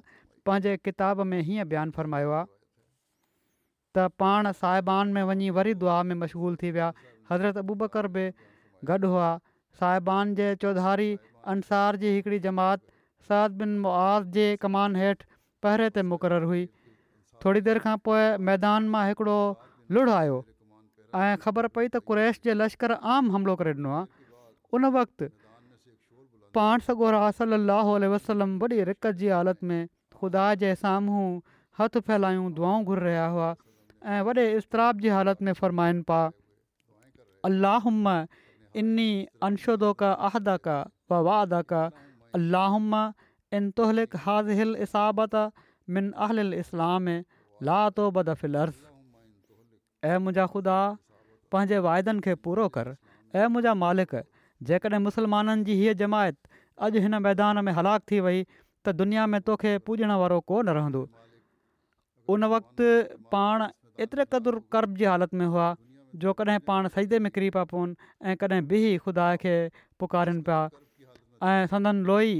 [0.48, 2.52] पंहिंजे किताब में हीअं बयानु फ़रमायो आहे
[3.96, 6.90] त पाण साहिबान में वञी वरी दुआ में मशगूलु थी विया
[7.32, 8.26] हज़रत अबूबकर बि
[8.90, 9.28] गॾु हुआ
[9.80, 11.10] साहिबान जे चौधारी
[11.52, 12.82] अंसार जी हिकिड़ी जमात
[13.28, 15.30] सद बिन मुआज़ जे कमान हेठि
[15.66, 16.64] पहिरें ते मुक़ररु हुई
[17.44, 19.38] थोरी देरि खां पोइ मैदान मां हिकिड़ो
[19.96, 24.86] लुड़ आयो ऐं ख़बर पई त कुरैश जे लश्कर आम हमिलो करे ॾिनो आहे उन
[24.98, 25.30] वक़्तु
[26.58, 29.80] पाण सगोरा राल अलाहु वसलम वॾी रिकत जी हालति में
[30.20, 31.24] ख़ुदा जे साम्हूं
[31.80, 33.48] हथु फहिलायूं दुआऊं घुर रहिया हुआ
[34.16, 36.24] ऐं वॾे इस्तराब जी हालति में फ़रमाइनि पिया
[37.50, 37.90] अलाह
[38.74, 38.98] इन
[39.48, 41.82] अंशुदोक کا ववादक کا
[42.34, 42.94] अल अल अल अल अल अल अल अल अलाहुम
[43.56, 45.52] इनतुलिक हाज़िलत
[45.96, 47.12] मिन अहिल इस्लाम
[47.68, 48.40] ला तोबिलस
[50.04, 50.78] ऐं मुंहिंजा ख़ुदा
[51.54, 52.88] पंहिंजे वाइदनि खे पूरो कर
[53.42, 54.16] ऐं मुंहिंजा मालिक
[54.70, 56.38] जेकॾहिं मुसलमाननि जी हीअ जमायत
[56.88, 61.06] अॼु हिन मैदान में हलाकु थी वई त दुनिया में तोखे पुॼण वारो कोन रहंदो
[62.34, 62.90] उन वक़्तु
[63.36, 63.66] पाण
[64.08, 65.52] एतिरे क़दुरु करब जी हालति
[66.22, 67.94] जो कॾहिं पाण सईदे में किरी पिया पवनि
[68.30, 69.54] ऐं कॾहिं बि ख़ुदा खे
[70.00, 70.60] पुकारीनि पिया
[71.50, 72.30] ऐं संदन लोई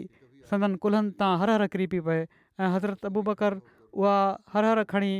[0.50, 2.20] संदनि कुल्हनि तां हर हर किरी पई पए
[2.62, 3.58] ऐं हज़रत अबू बकर
[3.98, 4.14] उहा
[4.54, 5.14] हर हर खणी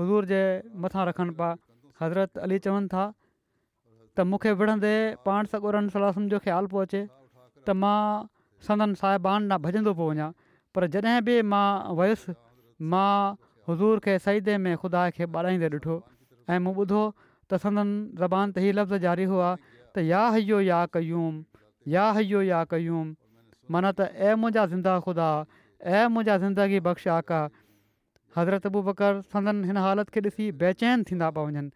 [0.00, 0.40] हज़ूर जे
[0.84, 1.50] मथां रखनि पिया
[2.00, 3.04] हज़रत अली चवनि था
[4.16, 4.94] त मूंखे विढ़ंदे
[5.28, 7.04] पाण सॻो सलासम जो ख़्यालु पियो अचे
[7.68, 8.02] त मां
[8.70, 10.32] संदन साहिबानां भॼंदो पियो वञा
[10.74, 11.68] पर जॾहिं बि मां
[12.02, 12.36] वयुसि
[12.96, 13.12] मां
[13.68, 16.00] हज़ूर खे सईदे में ख़ुदा खे ॿाराईंदे ॾिठो
[16.52, 17.02] ऐं मूं ॿुधो
[17.50, 19.48] त सदनि ज़बान ते हीअ लफ़्ज़ जारी हुआ
[19.96, 21.34] त या हयो या कयूम
[21.94, 23.06] या हयो या कयूम
[23.76, 25.28] माना त ऐं मुंहिंजा ज़िंदा ख़ुदा
[25.96, 27.40] ऐं मुंहिंजा ज़िंदगी बख़्श आ का
[28.38, 31.72] हज़रत बुबर संदनि हिन हालति खे ॾिसी बेचैन थींदा पिया वञनि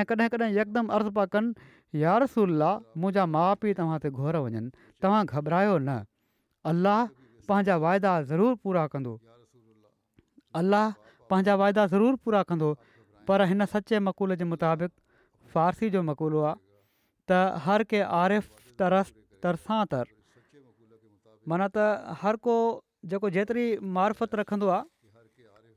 [0.00, 1.70] ऐं कॾहिं कॾहिं यकदमि अर्ज़ु पिया कनि
[2.04, 2.70] यार रसूला
[3.04, 4.72] मुंहिंजा माउ पीउ तव्हां ते घुर वञनि
[5.04, 5.90] तव्हां घबरायो न
[6.72, 7.00] अलाह
[7.52, 9.12] पंहिंजा वाइदा ज़रूरु पूरा कंदो
[10.64, 10.86] अलाह
[11.34, 12.68] पंहिंजा वाइदा ज़रूरु पूरा कंदो
[13.28, 14.92] पर हिन सचे मक़ोल जे मुताबिक़
[15.54, 16.58] फारसी जो मक़ुलो आहे
[17.28, 17.84] त हर
[18.22, 19.12] आरिफ़ तरस
[19.44, 20.06] तरसां तर
[21.52, 22.56] माना त हर को
[23.12, 23.64] जेको जेतिरी
[23.98, 24.88] मार्फत रखंदो आहे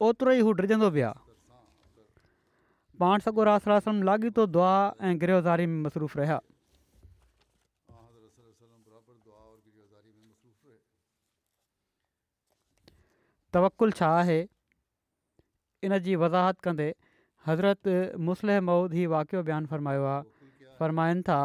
[0.08, 1.22] ओतिरो ई हू ड्रिजंदो बि आहे
[3.04, 4.74] पाण सॻो रास रास लाॻीतो दुआ
[5.10, 6.42] ऐं गिरोज़ारी में मसरूफ़ रहिया
[13.56, 14.38] तवकुलु छा आहे
[15.88, 16.92] इन जी वज़ाहत कंदे
[17.48, 17.88] حضرت
[18.28, 20.12] मुस्लिह मौद ही واقع बयानु फ़रमायो
[20.78, 21.40] فرمائن تھا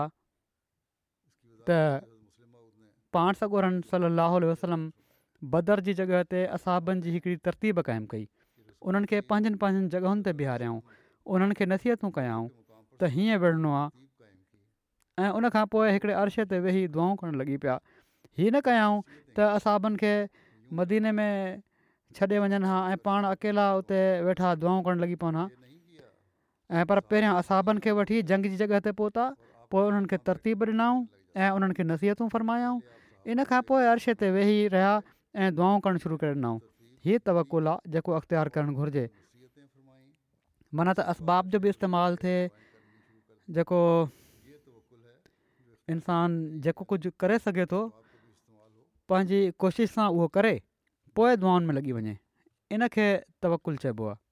[1.68, 4.88] था त पाण صلی اللہ علیہ वसलम
[5.54, 8.26] बदर جی جگہ تے असाबनि جی ہکڑی तरतीब قائم कई
[8.82, 10.80] उन्हनि کے पंहिंजनि पंहिंजनि जॻहियुनि ते बिहारियाऊं
[11.36, 12.46] उन्हनि खे नसीहतूं कयाऊं
[13.00, 18.52] त हीअं विढ़णो आहे ऐं उनखां पोइ हिकिड़े अरशे वेही दुआऊं करणु लॻी पिया हीअ
[18.52, 20.12] न कयाऊं त असाबनि खे
[20.82, 21.62] मदीने में
[22.20, 24.54] छॾे वञनि हा ऐं अकेला उते वेठा
[25.24, 25.42] پون
[26.70, 29.24] ऐं पर पहिरियां असाबनि खे वठी जंग जी जॻह ते पहुता
[29.72, 30.98] पोइ उन्हनि खे तरतीब ॾिनाऊं
[31.42, 32.76] ऐं उन्हनि खे नसीहतूं फरमायऊं
[33.32, 34.92] इन खां पोइ ते वेही रहिया
[35.44, 36.58] ऐं दुआऊं करणु शुरू करे ॾिनऊं
[37.08, 39.06] हीअ तवकुल आहे जेको अख़्तियारु करणु घुर्जे
[40.80, 42.40] माना त असबाब जो बि इस्तेमालु थिए
[43.58, 43.78] जेको
[45.96, 47.80] इंसानु जेको कुझु करे सघे थो
[49.12, 50.54] पंहिंजी कोशिशि सां उहो करे
[51.20, 51.36] पोइ
[51.70, 52.16] में लॻी वञे
[52.76, 53.08] इनखे
[53.44, 54.26] तवकुलु चइबो आहे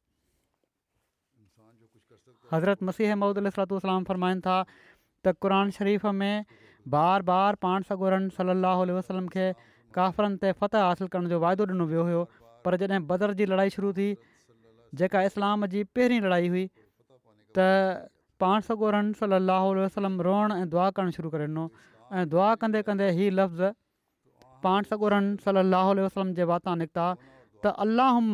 [2.53, 4.57] हज़रत मसीह महूदु सलात फ़रमाइनि था
[5.25, 6.45] त क़ुर शरीफ़ में
[6.95, 9.47] बार बार पाण सॻोरनि सलाहु वसलम खे
[9.99, 12.23] काफ़िरनि ते फ़तह हासिलु करण जो वाइदो ॾिनो वियो हुयो
[12.65, 14.09] पर जॾहिं बदर जी लड़ाई शुरू थी
[15.01, 16.65] जेका इस्लाम जी पहिरीं लड़ाई हुई
[17.59, 18.09] त
[18.45, 21.67] पाण सॻोरनि सलाहु वलम रोअणु ऐं दुआ करणु शुरू करे ॾिनो
[22.21, 23.73] ऐं दुआ कंदे कंदे हीअ लफ़्ज़ु
[24.69, 27.07] पाण सॻोरनि सलाहु वसलम जे वाता निकिता
[27.67, 28.31] त अलाहम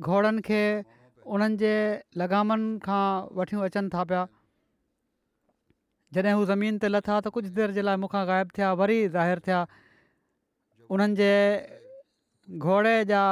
[0.09, 0.63] घोड़नि खे
[1.37, 1.75] उन्हनि जे
[2.23, 3.05] लॻामनि खां
[3.41, 4.25] वठी अचनि था पिया
[6.19, 9.39] जॾहिं हू ज़मीन ते लथा त कुझु देरि जे लाइ मूंखां ग़ाइबु थिया वरी ज़ाहिर
[9.49, 9.61] थिया
[10.97, 11.33] उन्हनि जे
[12.67, 13.25] घोड़े जा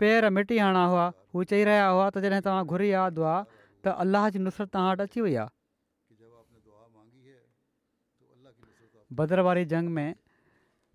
[0.00, 1.04] पेर मिटी हणा हुआ
[1.34, 3.46] हू चई रहिया हुआ त जॾहिं तव्हां घुरी आद आहे
[3.84, 5.56] त अल्लाह जी नुसरत तव्हां अची वई आहे
[9.16, 10.14] बदर वारी जंग में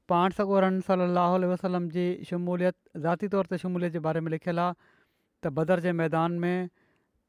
[0.10, 4.74] पाण सॻोरन सलाहु वसलम जी शमूलियत ज़ाती तौर ते शमूलियत जे बारे में लिखियलु आहे
[5.44, 6.70] त बदर जे मैदान में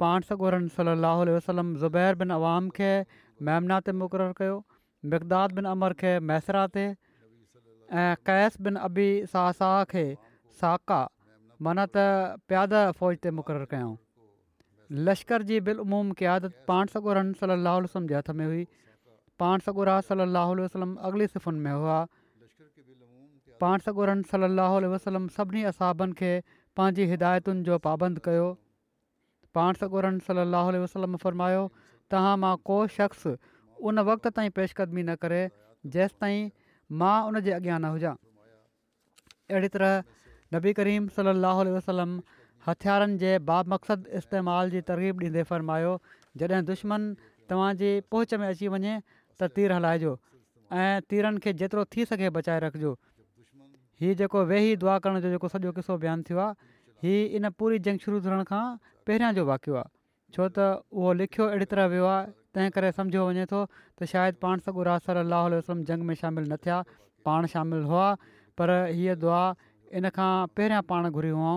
[0.05, 0.95] पाण सॻोरन सल
[1.37, 2.91] वसलम ज़ुबैर बिन आवाम खे
[3.51, 4.59] मैमना ते मुक़ररु कयो
[5.13, 6.87] मिक़गदा बिन अमर खे मैसरा ते
[8.05, 10.05] ऐं कैस बिन अबी सा खे
[10.63, 11.03] साका
[11.67, 12.09] माना त
[12.53, 13.95] प्यादा फ़ौज ते मुक़ररु कयऊं
[15.09, 18.67] लश्कर जी बिल्मूम क़ियादत पाण सॻोरन सलाहु वसलम जे हथ में हुई
[19.45, 19.73] पाण सॻु
[20.09, 21.97] सलाहु वसलम अॻिले सिफ़ुनि में हुआ
[23.63, 26.29] पाण सॻोरनि सलाहु वसलम सभिनी असाबनि खे
[26.79, 28.47] पंहिंजी हिदायतुनि जो पाबंदु कयो
[29.59, 31.63] पाण सॻोरनि सलाह वसलम फ़रमायो
[32.15, 33.27] तव्हां मां को शख़्स
[33.91, 35.41] उन वक़्त ताईं पेशकदमी न करे
[35.97, 36.49] जेसि ताईं
[37.03, 38.15] मां उनजे अॻियां न हुजां
[39.53, 42.15] अहिड़ी तरह नबी करीम सलाह वसलम
[42.71, 45.93] हथियारनि जे बामकसदु इस्तेमाल जी तरक़ीब ॾींदे फ़र्मायो
[46.45, 47.07] जॾहिं दुश्मन
[47.53, 48.95] तव्हांजी पहुच में अची वञे
[49.41, 50.13] त तीर हलाइजो
[50.81, 52.93] ऐं तीरनि खे जेतिरो थी सघे बचाए रखिजो
[54.03, 57.99] हीअ जेको वेही दुआ करण जो जेको सॼो किसो बयानु थियो आहे इन पूरी जंग
[58.07, 58.63] शुरू थियण खां
[59.09, 59.93] पहिरियां जो वाक़ियो आहे
[60.37, 60.69] छो त
[61.01, 62.25] उहो लिखियो अहिड़ी तरह वियो आहे
[62.57, 66.59] तंहिं करे सम्झो वञे थो त शायदि पाण सॻु रासर वसलम जंग में शामिलु न
[66.67, 66.79] थिया
[67.29, 68.09] पाण शामिलु हुआ
[68.61, 69.43] पर हीअ दुआ
[70.01, 71.55] इन खां पहिरियां पाण घुरी हुआ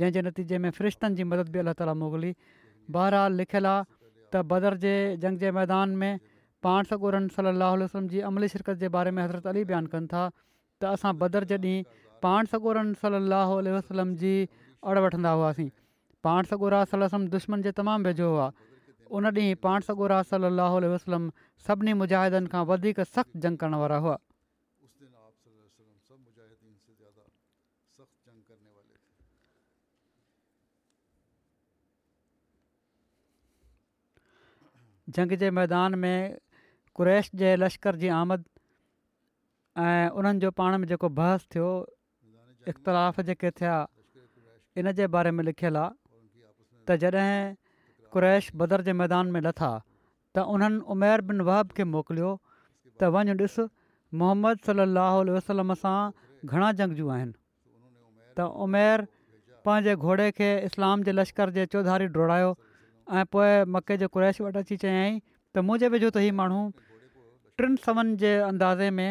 [0.00, 2.34] जंहिंजे नतीजे में फ़रिश्तनि जी मदद बि अलाह ताली मोकिली
[2.98, 3.82] बहरहाल लिखियलु आहे
[4.34, 4.94] त बदर जे
[5.26, 6.12] जंग जे मैदान में
[6.64, 10.22] पाण सॻोरन सलाहु वलम जी अमली शिरकत जे बारे में हज़रत अली बयानु कनि था
[10.34, 15.68] त असां बदर जे ॾींहुं पाण सगोरम सड़ वठंदा हुआसीं
[16.26, 18.50] पाण सॻो दुश्मन जे तमामु वेझो हुआ
[19.18, 21.30] उन ॾींहुं पाण सॻोर सलाह वसलम
[21.68, 24.18] सभिनी मुजाहिदनि खां वधीक सख़्तु जंग करण वारा हुआ
[35.16, 36.20] जंग जे मैदान में
[36.96, 38.44] क़ुरैश जे लश्कर जी आमद
[39.84, 41.68] ऐं उन्हनि जो पाण में जेको बहस थियो
[42.72, 43.76] इख़्तिलाफ़ जेके थिया
[44.82, 45.92] इन जे बारे में लिखियलु आहे
[46.90, 49.70] त जॾहिं क़्रैश बदर जे मैदान में लथा
[50.36, 52.30] त उन्हनि उमेर बिन वहब खे मोकिलियो
[53.00, 53.66] त वञ ॾिसु
[54.24, 55.96] मोहम्मद सली लाहु वसलम सां
[56.52, 57.36] घणा जंगजू जूं आहिनि
[58.36, 59.06] त उमेर
[59.66, 62.52] पंहिंजे घोड़े खे इस्लाम जे लश्कर जे चौधारी डोड़ायो
[63.18, 65.20] ऐं पोइ मके जे क़ुरैश वटि अची चयईं
[65.54, 66.60] त मुंहिंजे वेझो त ही माण्हू
[67.60, 69.10] टिनि सवन जे अंदाज़े में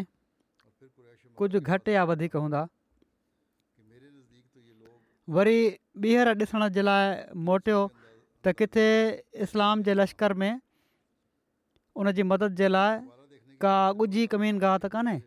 [1.41, 2.61] कुझु घटि या वधीक हूंदा
[5.37, 5.59] वरी
[6.01, 7.05] ॿीहर ॾिसण जे लाइ
[7.49, 8.87] मोटियो त किथे
[9.45, 10.53] इस्लाम जे लश्कर में
[12.01, 13.73] उन जी मदद जे लाइ का
[14.05, 15.17] ॻुझी कमीन गाह त कान्हे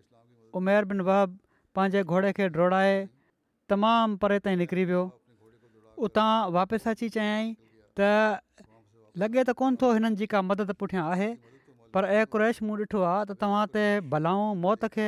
[0.61, 1.39] उमेर बिन वहब
[1.79, 2.95] पंहिंजे घोड़े खे डोड़ाए
[3.73, 5.05] तमामु परे ताईं निकिरी वियो
[6.09, 7.51] उतां वापसि अची चयई
[8.01, 8.09] त
[9.23, 11.27] लॻे त कोन थो हिननि जी का मदद पुठियां आहे
[11.97, 13.83] पर ऐं कुरैश मूं ॾिठो आहे त तव्हां ते
[14.15, 15.05] भलाऊं मौत खे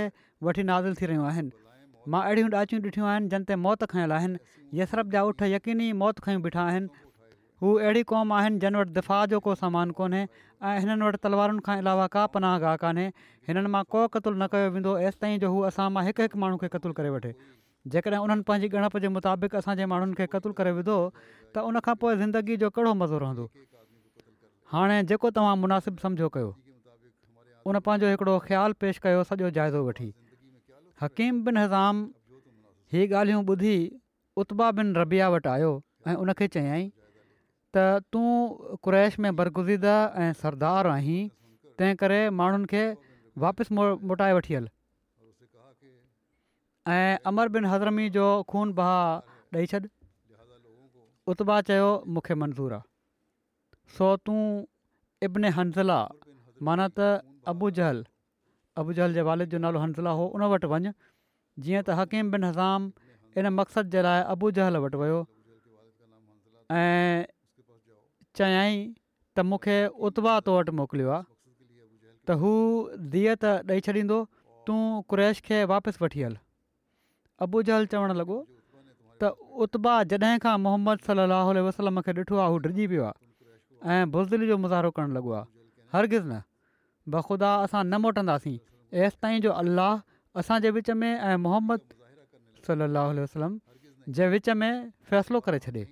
[0.48, 1.50] वठी नाज़िल थी रहियूं आहिनि
[2.14, 6.22] मां अहिड़ियूं ॾाचियूं ॾिठियूं आहिनि जिन ते मौत खयल आहिनि यसरप जा उठ यकीनी मौत
[6.28, 7.02] खयूं बीठा आहिनि
[7.64, 11.66] हू अहिड़ी क़ौम आहिनि जिन वटि दिफ़ा जो को सामान कोन्हे ऐं हिननि वटि तलवारुनि
[11.70, 12.88] खां अलावा का पनाह गाह
[13.50, 16.72] हिननि मां को क़तलु न कयो वेंदो ऐसि जो हू असां मां हिकु माण्हू खे
[16.76, 17.34] क़तलु करे वठे
[17.96, 22.16] जेकॾहिं उन्हनि पंहिंजी ॻणप जे मुताबिक़ असांजे माण्हुनि खे क़तुलु करे विधो त उनखां पोइ
[22.22, 23.50] ज़िंदगी जो कहिड़ो मज़ो रहंदो
[24.72, 26.48] हाणे जेको तव्हां मुनासिबु सम्झो कयो
[27.70, 30.06] उन पंहिंजो हिकिड़ो ख़्यालु पेश कयो सॼो जाइज़ो वठी
[31.02, 32.00] हकीम बिन हज़ाम
[32.94, 33.76] ही ॻाल्हियूं ॿुधी
[34.44, 35.70] उत्बा बिन रबिया वटि आयो
[36.10, 36.84] ऐं उनखे चयाई
[37.74, 37.76] त
[38.16, 41.18] तूं कु्रैश में बरगुज़ीदा ऐं सरदार आहीं
[41.80, 42.82] तंहिं करे माण्हुनि खे
[43.46, 44.68] वापसि मो मोटाए वठी हल
[46.96, 48.98] ऐं अमर बिन हज़रमी जो खून बहा
[49.60, 49.82] ॾेई छॾ
[51.34, 52.95] उत्बा चयो मूंखे मंज़ूरु आहे
[53.94, 54.38] सो तूं
[55.26, 55.98] इब्न हंज़ला
[56.68, 57.08] माना त
[57.52, 58.02] अबू जहल
[58.82, 60.92] अबू जहल जे वालिद जो नालो हंज़ला हो उन वटि वञु
[61.66, 62.92] जीअं त हकीम बिन हज़ाम
[63.40, 65.20] इन मक़सद जे लाइ अबू जहल वटि वियो
[66.78, 67.24] ऐं
[68.40, 68.76] चयई
[69.36, 69.76] त मूंखे
[70.08, 72.52] उता तो वटि मोकिलियो आहे त हू
[73.14, 74.18] धीअ त ॾेई छॾींदो
[74.68, 74.80] तूं
[75.14, 76.40] क्रैश खे वापसि वठी हलि
[77.46, 78.38] अबू जहल चवणु लॻो
[79.22, 79.30] त
[79.66, 83.25] उतबा जॾहिं खां मोहम्मद सलाहु वसलम मूंखे ॾिठो आहे हू डिॼी वियो आहे
[83.84, 85.46] ऐं बुज़दिल जो मुज़ारो करणु लॻो आहे
[85.92, 86.42] हरगिज़ न
[87.12, 88.58] बख़ुदा असां न मोटंदासीं
[89.04, 91.80] ऐसि ताईं जो अलाह असांजे विच में ऐं मुहम्मद
[92.66, 93.52] सलाहु वसलम
[94.16, 94.72] जे विच में
[95.10, 95.84] फ़ैसिलो करे छॾे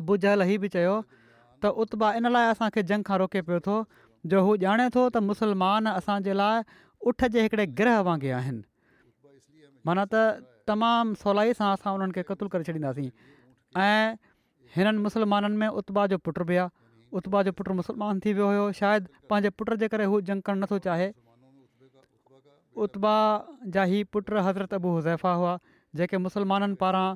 [0.00, 0.94] अबुझल हीउ बि चयो
[1.62, 3.76] त उता इन लाइ असांखे जंग खां रोके पियो थो
[4.30, 6.62] जो हू ॼाणे थो त मुसलमान असांजे लाइ
[7.10, 8.62] उठ जे हिकिड़े ग्रह वांगुरु आहिनि
[9.86, 13.08] माना त तमामु सवलाई सां असां उन्हनि खे क़तूल करे छॾींदासीं
[14.74, 16.68] हिननि मुस्लमाननि में उत्बा जो पुटु बि आहे
[17.18, 20.78] उत्बा जो पुटु मुसलमान थी वियो हुयो शायदि पंहिंजे पुट जे करे हू झमकणु नथो
[20.88, 21.08] चाहे
[22.86, 23.14] उत्बा
[23.74, 25.52] जा ई पुटु हज़रत अबू हुज़ैफा हुआ
[26.00, 27.06] जेके मुसलमाननि पारां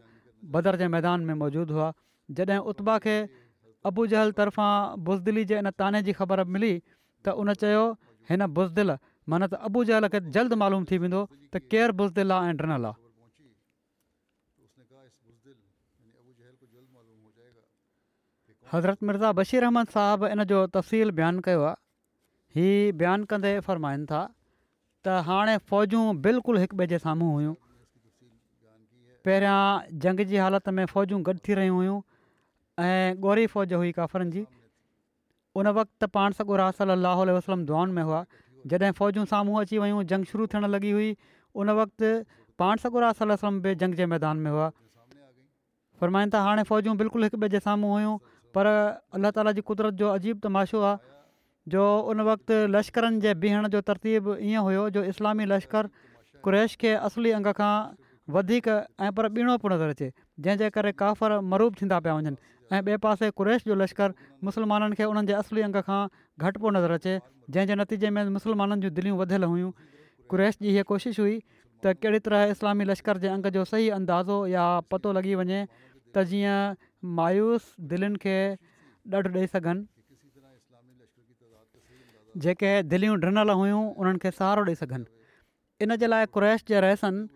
[0.55, 1.91] बदर जे मैदान में मौजूदु हुआ
[2.39, 3.17] जॾहिं उत्बा खे
[3.91, 4.73] अबू जहल तर्फ़ां
[5.11, 6.73] बुज़दिली जे इन ताने जी ख़बर मिली
[7.25, 7.83] त उन चयो
[8.31, 8.97] हिन बुज़दिल
[9.35, 12.91] माना त अबू जहल खे जल्द मालूम थी वेंदो त केरु बुज़दिल आहे ऐं ॾिनल
[12.95, 13.10] आहे
[18.73, 24.05] हज़रत मिर्ज़ा बशीर अहमद साहबु इन जो तफ़सील बयानु कयो आहे हीअ बयानु कंदे फ़रमाइनि
[24.11, 24.21] था
[25.07, 27.55] त हाणे फ़ौजूं बिल्कुलु हिक ॿिए जे साम्हूं हुयूं
[29.27, 31.97] पहिरियां जंग जी हालति में फ़ौजूं गॾु थी रहियूं हुयूं
[32.87, 34.47] ऐं ॻोरी फ़ौज हुई काफ़रनि जी
[35.61, 38.25] उन वक़्तु पाण सॻुरास वसलम दुआन में हुआ
[38.73, 41.11] जॾहिं फ़ौजूं साम्हूं अची वियूं जंग शुरू थियणु लॻी हुई
[41.63, 42.13] उन वक़्तु
[42.63, 44.71] पाण सगुरास जंग जे मैदान में हुआ
[46.03, 48.17] फ़रमाइनि था हाणे फ़ौजूं बिल्कुलु हिक ॿिए जे साम्हूं हुयूं
[48.57, 48.67] पर
[49.19, 50.99] अलाह ताला जी कुदरत जो अजीब तमाशो आहे
[51.75, 51.83] जो
[52.13, 55.91] उन वक़्तु लश्करनि जे बीहण जो तरतीब ईअं हुयो जो इस्लामी लश्कर
[56.47, 57.73] कुरैश खे असली अंग खां
[58.37, 58.69] वधीक
[59.07, 60.09] ऐं पर ॿीणो पियो नज़र अचे
[60.47, 62.35] जंहिंजे करे काफ़र मरूब थींदा पिया वञनि
[62.77, 64.13] ऐं ॿिए पासे कुरैश जो लश्कर
[64.49, 67.15] मुस्लमाननि खे उन्हनि असली अंग खां घटि पियो नज़र अचे
[67.57, 69.71] जंहिंजे नतीजे में मुस्लमाननि जूं दिलियूं वधियल हुयूं
[70.35, 71.37] कुरैश जी इहा कोशिशि हुई
[71.85, 75.61] त कहिड़ी तरह इस्लामी लश्कर जे अंग जो सही अंदाज़ो या पतो लॻी वञे
[76.15, 78.37] त जीअं मायूस दिलनि खे
[79.15, 79.87] ॾंढ ॾेई सघनि
[82.43, 85.05] जेके दिलियूं ॾिनल हुयूं उन्हनि खे सहारो ॾेई सघनि
[85.85, 87.27] इन जे लाइ कुरैश जे रहसन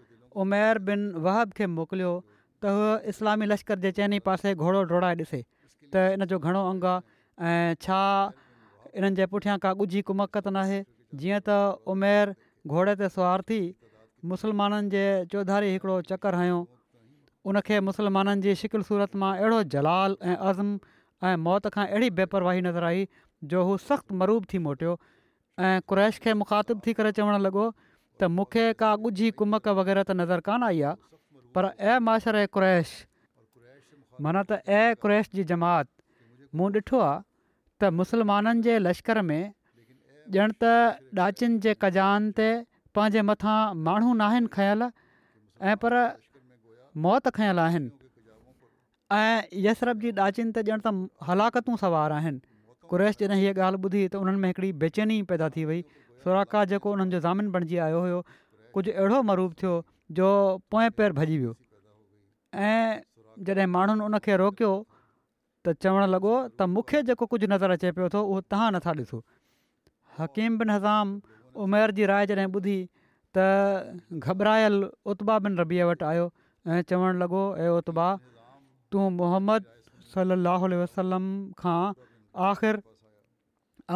[0.45, 2.13] उमेर बिन वहब खे मोकिलियो
[2.63, 5.41] त हूअ इस्लामी लश्कर जे चइनि पासे घोड़ो डोड़ाए ॾिसे
[5.93, 8.01] त इन जो घणो अंगु आहे ऐं छा
[8.95, 10.85] इन्हनि जे पुठियां का ॻुझी कुमकत नाहे
[11.23, 11.59] जीअं त
[11.97, 12.35] उमेर
[12.67, 13.61] घोड़े ते सुवार थी
[14.33, 16.63] मुस्लमाननि जे चौधारी हिकिड़ो चकरु हयों
[17.51, 20.69] उन खे मुसलमाननि जी शिकिल सूरत मां अहिड़ो जलाल ऐं अज़म
[21.31, 23.07] ऐं मौत खां अहिड़ी बेपरवाही नज़र आई
[23.53, 24.95] जो हू सख़्तु मरूब थी मोटियो
[25.65, 30.17] ऐं कु्रैश खे मुखातिबु थी करे चवणु लॻो त मूंखे का ॻुझ कुमक वग़ैरह त
[30.23, 31.03] नज़र कोन्ह आई आहे
[31.59, 32.95] पर ऐ माशर ऐं कुरैश
[34.27, 35.93] माना त ऐं क़्रैश जी जमात
[36.59, 39.41] मूं ॾिठो आहे त मुसलमाननि जे लश्कर में
[40.41, 40.75] ॼण त
[41.29, 42.51] ॾाचिनि जे कजान ते
[42.99, 43.59] पंहिंजे मथां
[43.91, 44.21] माण्हू
[44.61, 46.01] खयल ऐं पर
[47.03, 47.91] मौत खयल आहिनि
[49.13, 50.93] ऐं यशरप जी ॾाचिन त ॼण त
[51.29, 52.39] हलाकतूं सवार आहिनि
[52.91, 55.83] क़रेश जॾहिं हीअ ॻाल्हि ॿुधी त उन्हनि में हिकिड़ी बेचैनी पैदा थी वई
[56.25, 58.21] सुराका जेको उन्हनि जो ज़ामिन बणिजी आयो हुयो
[58.75, 59.73] कुझु अहिड़ो मरूफ़ थियो
[60.19, 60.29] जो
[60.75, 61.55] पोएं पेर भॼी वियो
[62.69, 63.03] ऐं
[63.49, 64.73] जॾहिं माण्हुनि उनखे रोकियो
[65.67, 69.19] त चवणु लॻो त मूंखे जेको कुझु नज़र अचे पियो थो उहो तव्हां नथा ॾिसो
[70.21, 71.21] हकीम बिन हज़ाम
[71.67, 72.79] उमेर जी राय जॾहिं ॿुधी
[73.39, 74.83] त घबरायल
[75.13, 76.31] उत्बा बिन रबीअ वटि आयो
[76.67, 78.09] ऐं चवणु लॻो ऐं उता
[78.93, 79.65] तूं मोहम्मद
[80.15, 81.25] सलाहु वसलम
[81.63, 81.79] खां
[82.51, 82.79] आख़िर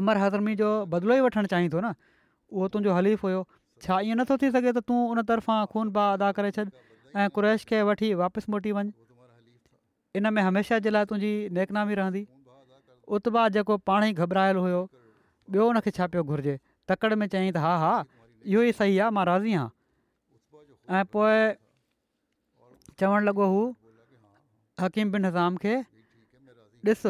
[0.01, 1.93] अमर हज़रमी जो बदिलो ई वठणु चाहीं थो न
[2.53, 3.39] उहो तुंहिंजो हलीफ़ हुयो
[3.85, 6.65] छा ईअं नथो थी सघे त तूं उन तर्फ़ां खून बा अदा करे छॾु
[7.17, 8.93] ऐं कुरैश खे वठी वापसि मोटी वञु
[10.21, 12.23] इन में हमेशह जे लाइ तुंहिंजी नेकनामी रहंदी
[13.19, 14.83] उतबा जेको पाण ई घबरायल हुयो
[15.55, 16.59] ॿियो उनखे छा पियो घुरिजे
[16.93, 17.95] तकड़ि में चयाईं त हा हा
[18.45, 21.03] इहो ई सही आहे मां राज़ी हा ऐं
[23.01, 23.61] चवणु लॻो हू
[24.83, 25.75] हकीम बिन हज़ाम खे
[26.93, 27.03] ॾिस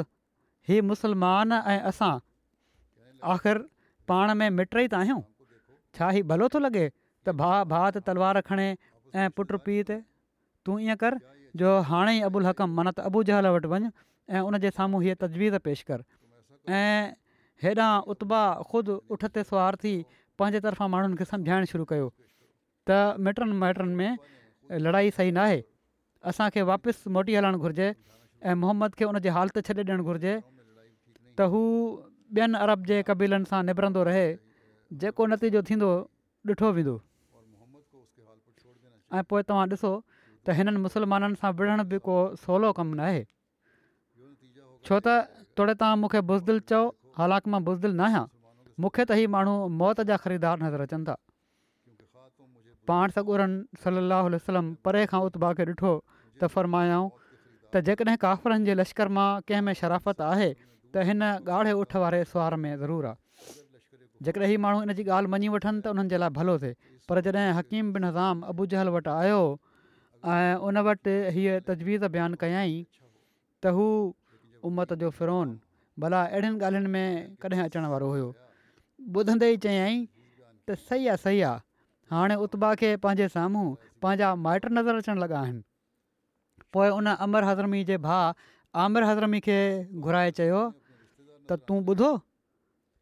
[0.70, 2.12] हीअ मुसलमान ऐं असां
[3.34, 3.59] आख़िर
[4.12, 5.20] पाण में मिट ई त आहियूं
[5.99, 8.66] छा हीउ भलो थो लॻे त भाउ भात तलवार खणे
[9.22, 9.57] ऐं पुटु
[9.91, 9.99] ते
[10.66, 11.14] तूं ईअं कर
[11.62, 13.91] जो हाणे ई अबुल हकम माना त अबूजहल वटि वञु
[14.36, 15.99] ऐं उनजे साम्हूं हीअ तजवीज़ पेश कर
[16.80, 17.16] ऐं
[17.64, 18.41] हेॾां उतबा
[18.72, 19.93] ख़ुदि उठ ते सुवार थी
[20.41, 22.09] पंहिंजे तरफ़ां माण्हुनि खे सम्झाइणु शुरू कयो
[22.89, 25.59] त मिटनि माइटनि में लड़ाई सही न आहे
[26.26, 27.90] असांखे वापसि मोटी हलणु घुरिजे
[28.42, 30.38] ऐं मोहम्मद खे हुन जी हालत छॾे ॾियणु घुरिजे
[31.38, 31.60] त हू
[32.36, 34.26] ॿियनि अरब जे क़बीलनि सां निबरंदो रहे
[35.00, 35.90] जेको नतीजो थींदो
[36.52, 36.96] ॾिठो वेंदो
[39.16, 39.92] ऐं पोइ तव्हां ॾिसो
[40.46, 42.16] त हिननि मुस्लमाननि सां विढ़ण बि को
[42.46, 43.22] सवलो कमु न आहे
[44.86, 46.82] छो त तोड़े तव्हां मूंखे बुज़दिल चओ
[47.20, 48.26] हालांकि मां बुज़दिल न आहियां
[48.82, 51.16] मूंखे त ई माण्हू मौत जा ख़रीदार नज़र अचनि था
[52.89, 57.09] पाण सॻुरनि सलाहु वसलम परे खां उतबा खे ॾिठो त फ़र्मायाऊं
[57.72, 59.28] त जेकॾहिं काफ़रनि जे लश्कर मां
[59.68, 64.80] में शराफ़त आहे त हिन ॻाढ़े उठ वारे सुवार में ज़रूरु आहे जेकॾहिं हीउ माण्हू
[64.84, 66.76] हिन जी ॻाल्हि मञी वठनि त उन्हनि जे लाइ भलो थिए
[67.12, 69.41] पर जॾहिं हकीम बिन हज़ाम जहल वटि आयो
[70.34, 73.89] ऐं उन वटि हीअ तजवीज़ बयानु कयाई त हू
[74.72, 75.55] उमत जो फिरोन
[76.07, 78.30] भला अहिड़ियुनि ॻाल्हियुनि में कॾहिं अचण वारो हुयो
[79.12, 81.66] ॿुधंदे ई चयई त सही आहे सही आहे
[82.11, 83.66] हाणे उतबा खे पंहिंजे साम्हूं
[84.02, 85.61] पंहिंजा माइट नज़र अचणु लॻा आहिनि
[86.76, 88.30] पोइ उन अमर हज़रमी जे भाउ
[88.84, 89.59] आमिर हज़रमी खे
[90.06, 90.62] घुराए चयो
[91.50, 92.11] त तूं ॿुधो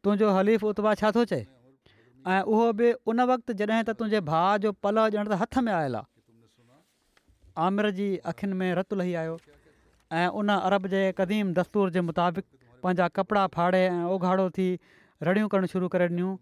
[0.03, 1.45] तुंहिंजो हलीफ़ उत्बा छा थो चए
[2.33, 5.71] ऐं उहो बि उन वक़्तु जॾहिं त तुंहिंजे भाउ जो पल ॼण त हथ में
[5.79, 6.13] आयल आहे
[7.67, 9.37] आमिर जी अखियुनि में रतु लही आयो
[10.17, 12.47] ऐं उन अरब जे क़दीम दस्तूर जे मुताबिक़
[12.83, 14.67] पंहिंजा कपिड़ा फाड़े ऐं ओघाड़ो थी
[15.29, 16.37] रड़ियूं करणु शुरू करे ॾिनियूं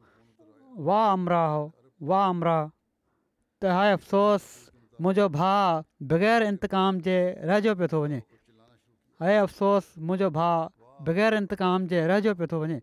[0.89, 1.53] वाह आमराह
[2.01, 2.59] वाह अमरा
[3.61, 4.43] त हाय अफ़सोस
[5.01, 5.81] मुंहिंजो भाउ
[6.11, 7.15] बग़ैर इंतकाम जे
[7.49, 8.19] रहिजो पियो थो वञे
[9.23, 12.81] हाय अफ़सोस मुंहिंजो भाउ बग़ैर इंतकाम जे रहिजो पियो थो वञे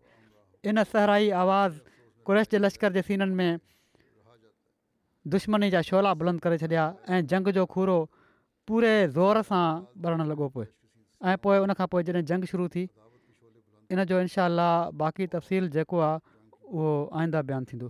[0.69, 1.73] इन सहराई आवाज़
[2.25, 3.59] कुरेश जे लश्कर जे सीननि में
[5.27, 7.97] दुश्मनी जा छोला बुलंद करे छॾिया ऐं जंग जो खूरो
[8.67, 9.65] पूरे ज़ोर सां
[10.03, 10.65] भरण लॻो पियो
[11.29, 12.89] ऐं पोइ उन पोइ जॾहिं जंग शुरू थी
[13.91, 14.47] इन जो इनशा
[14.91, 16.19] बाक़ी तफ़सील जेको आहे
[16.65, 17.89] उहो आईंदा बयानु थींदो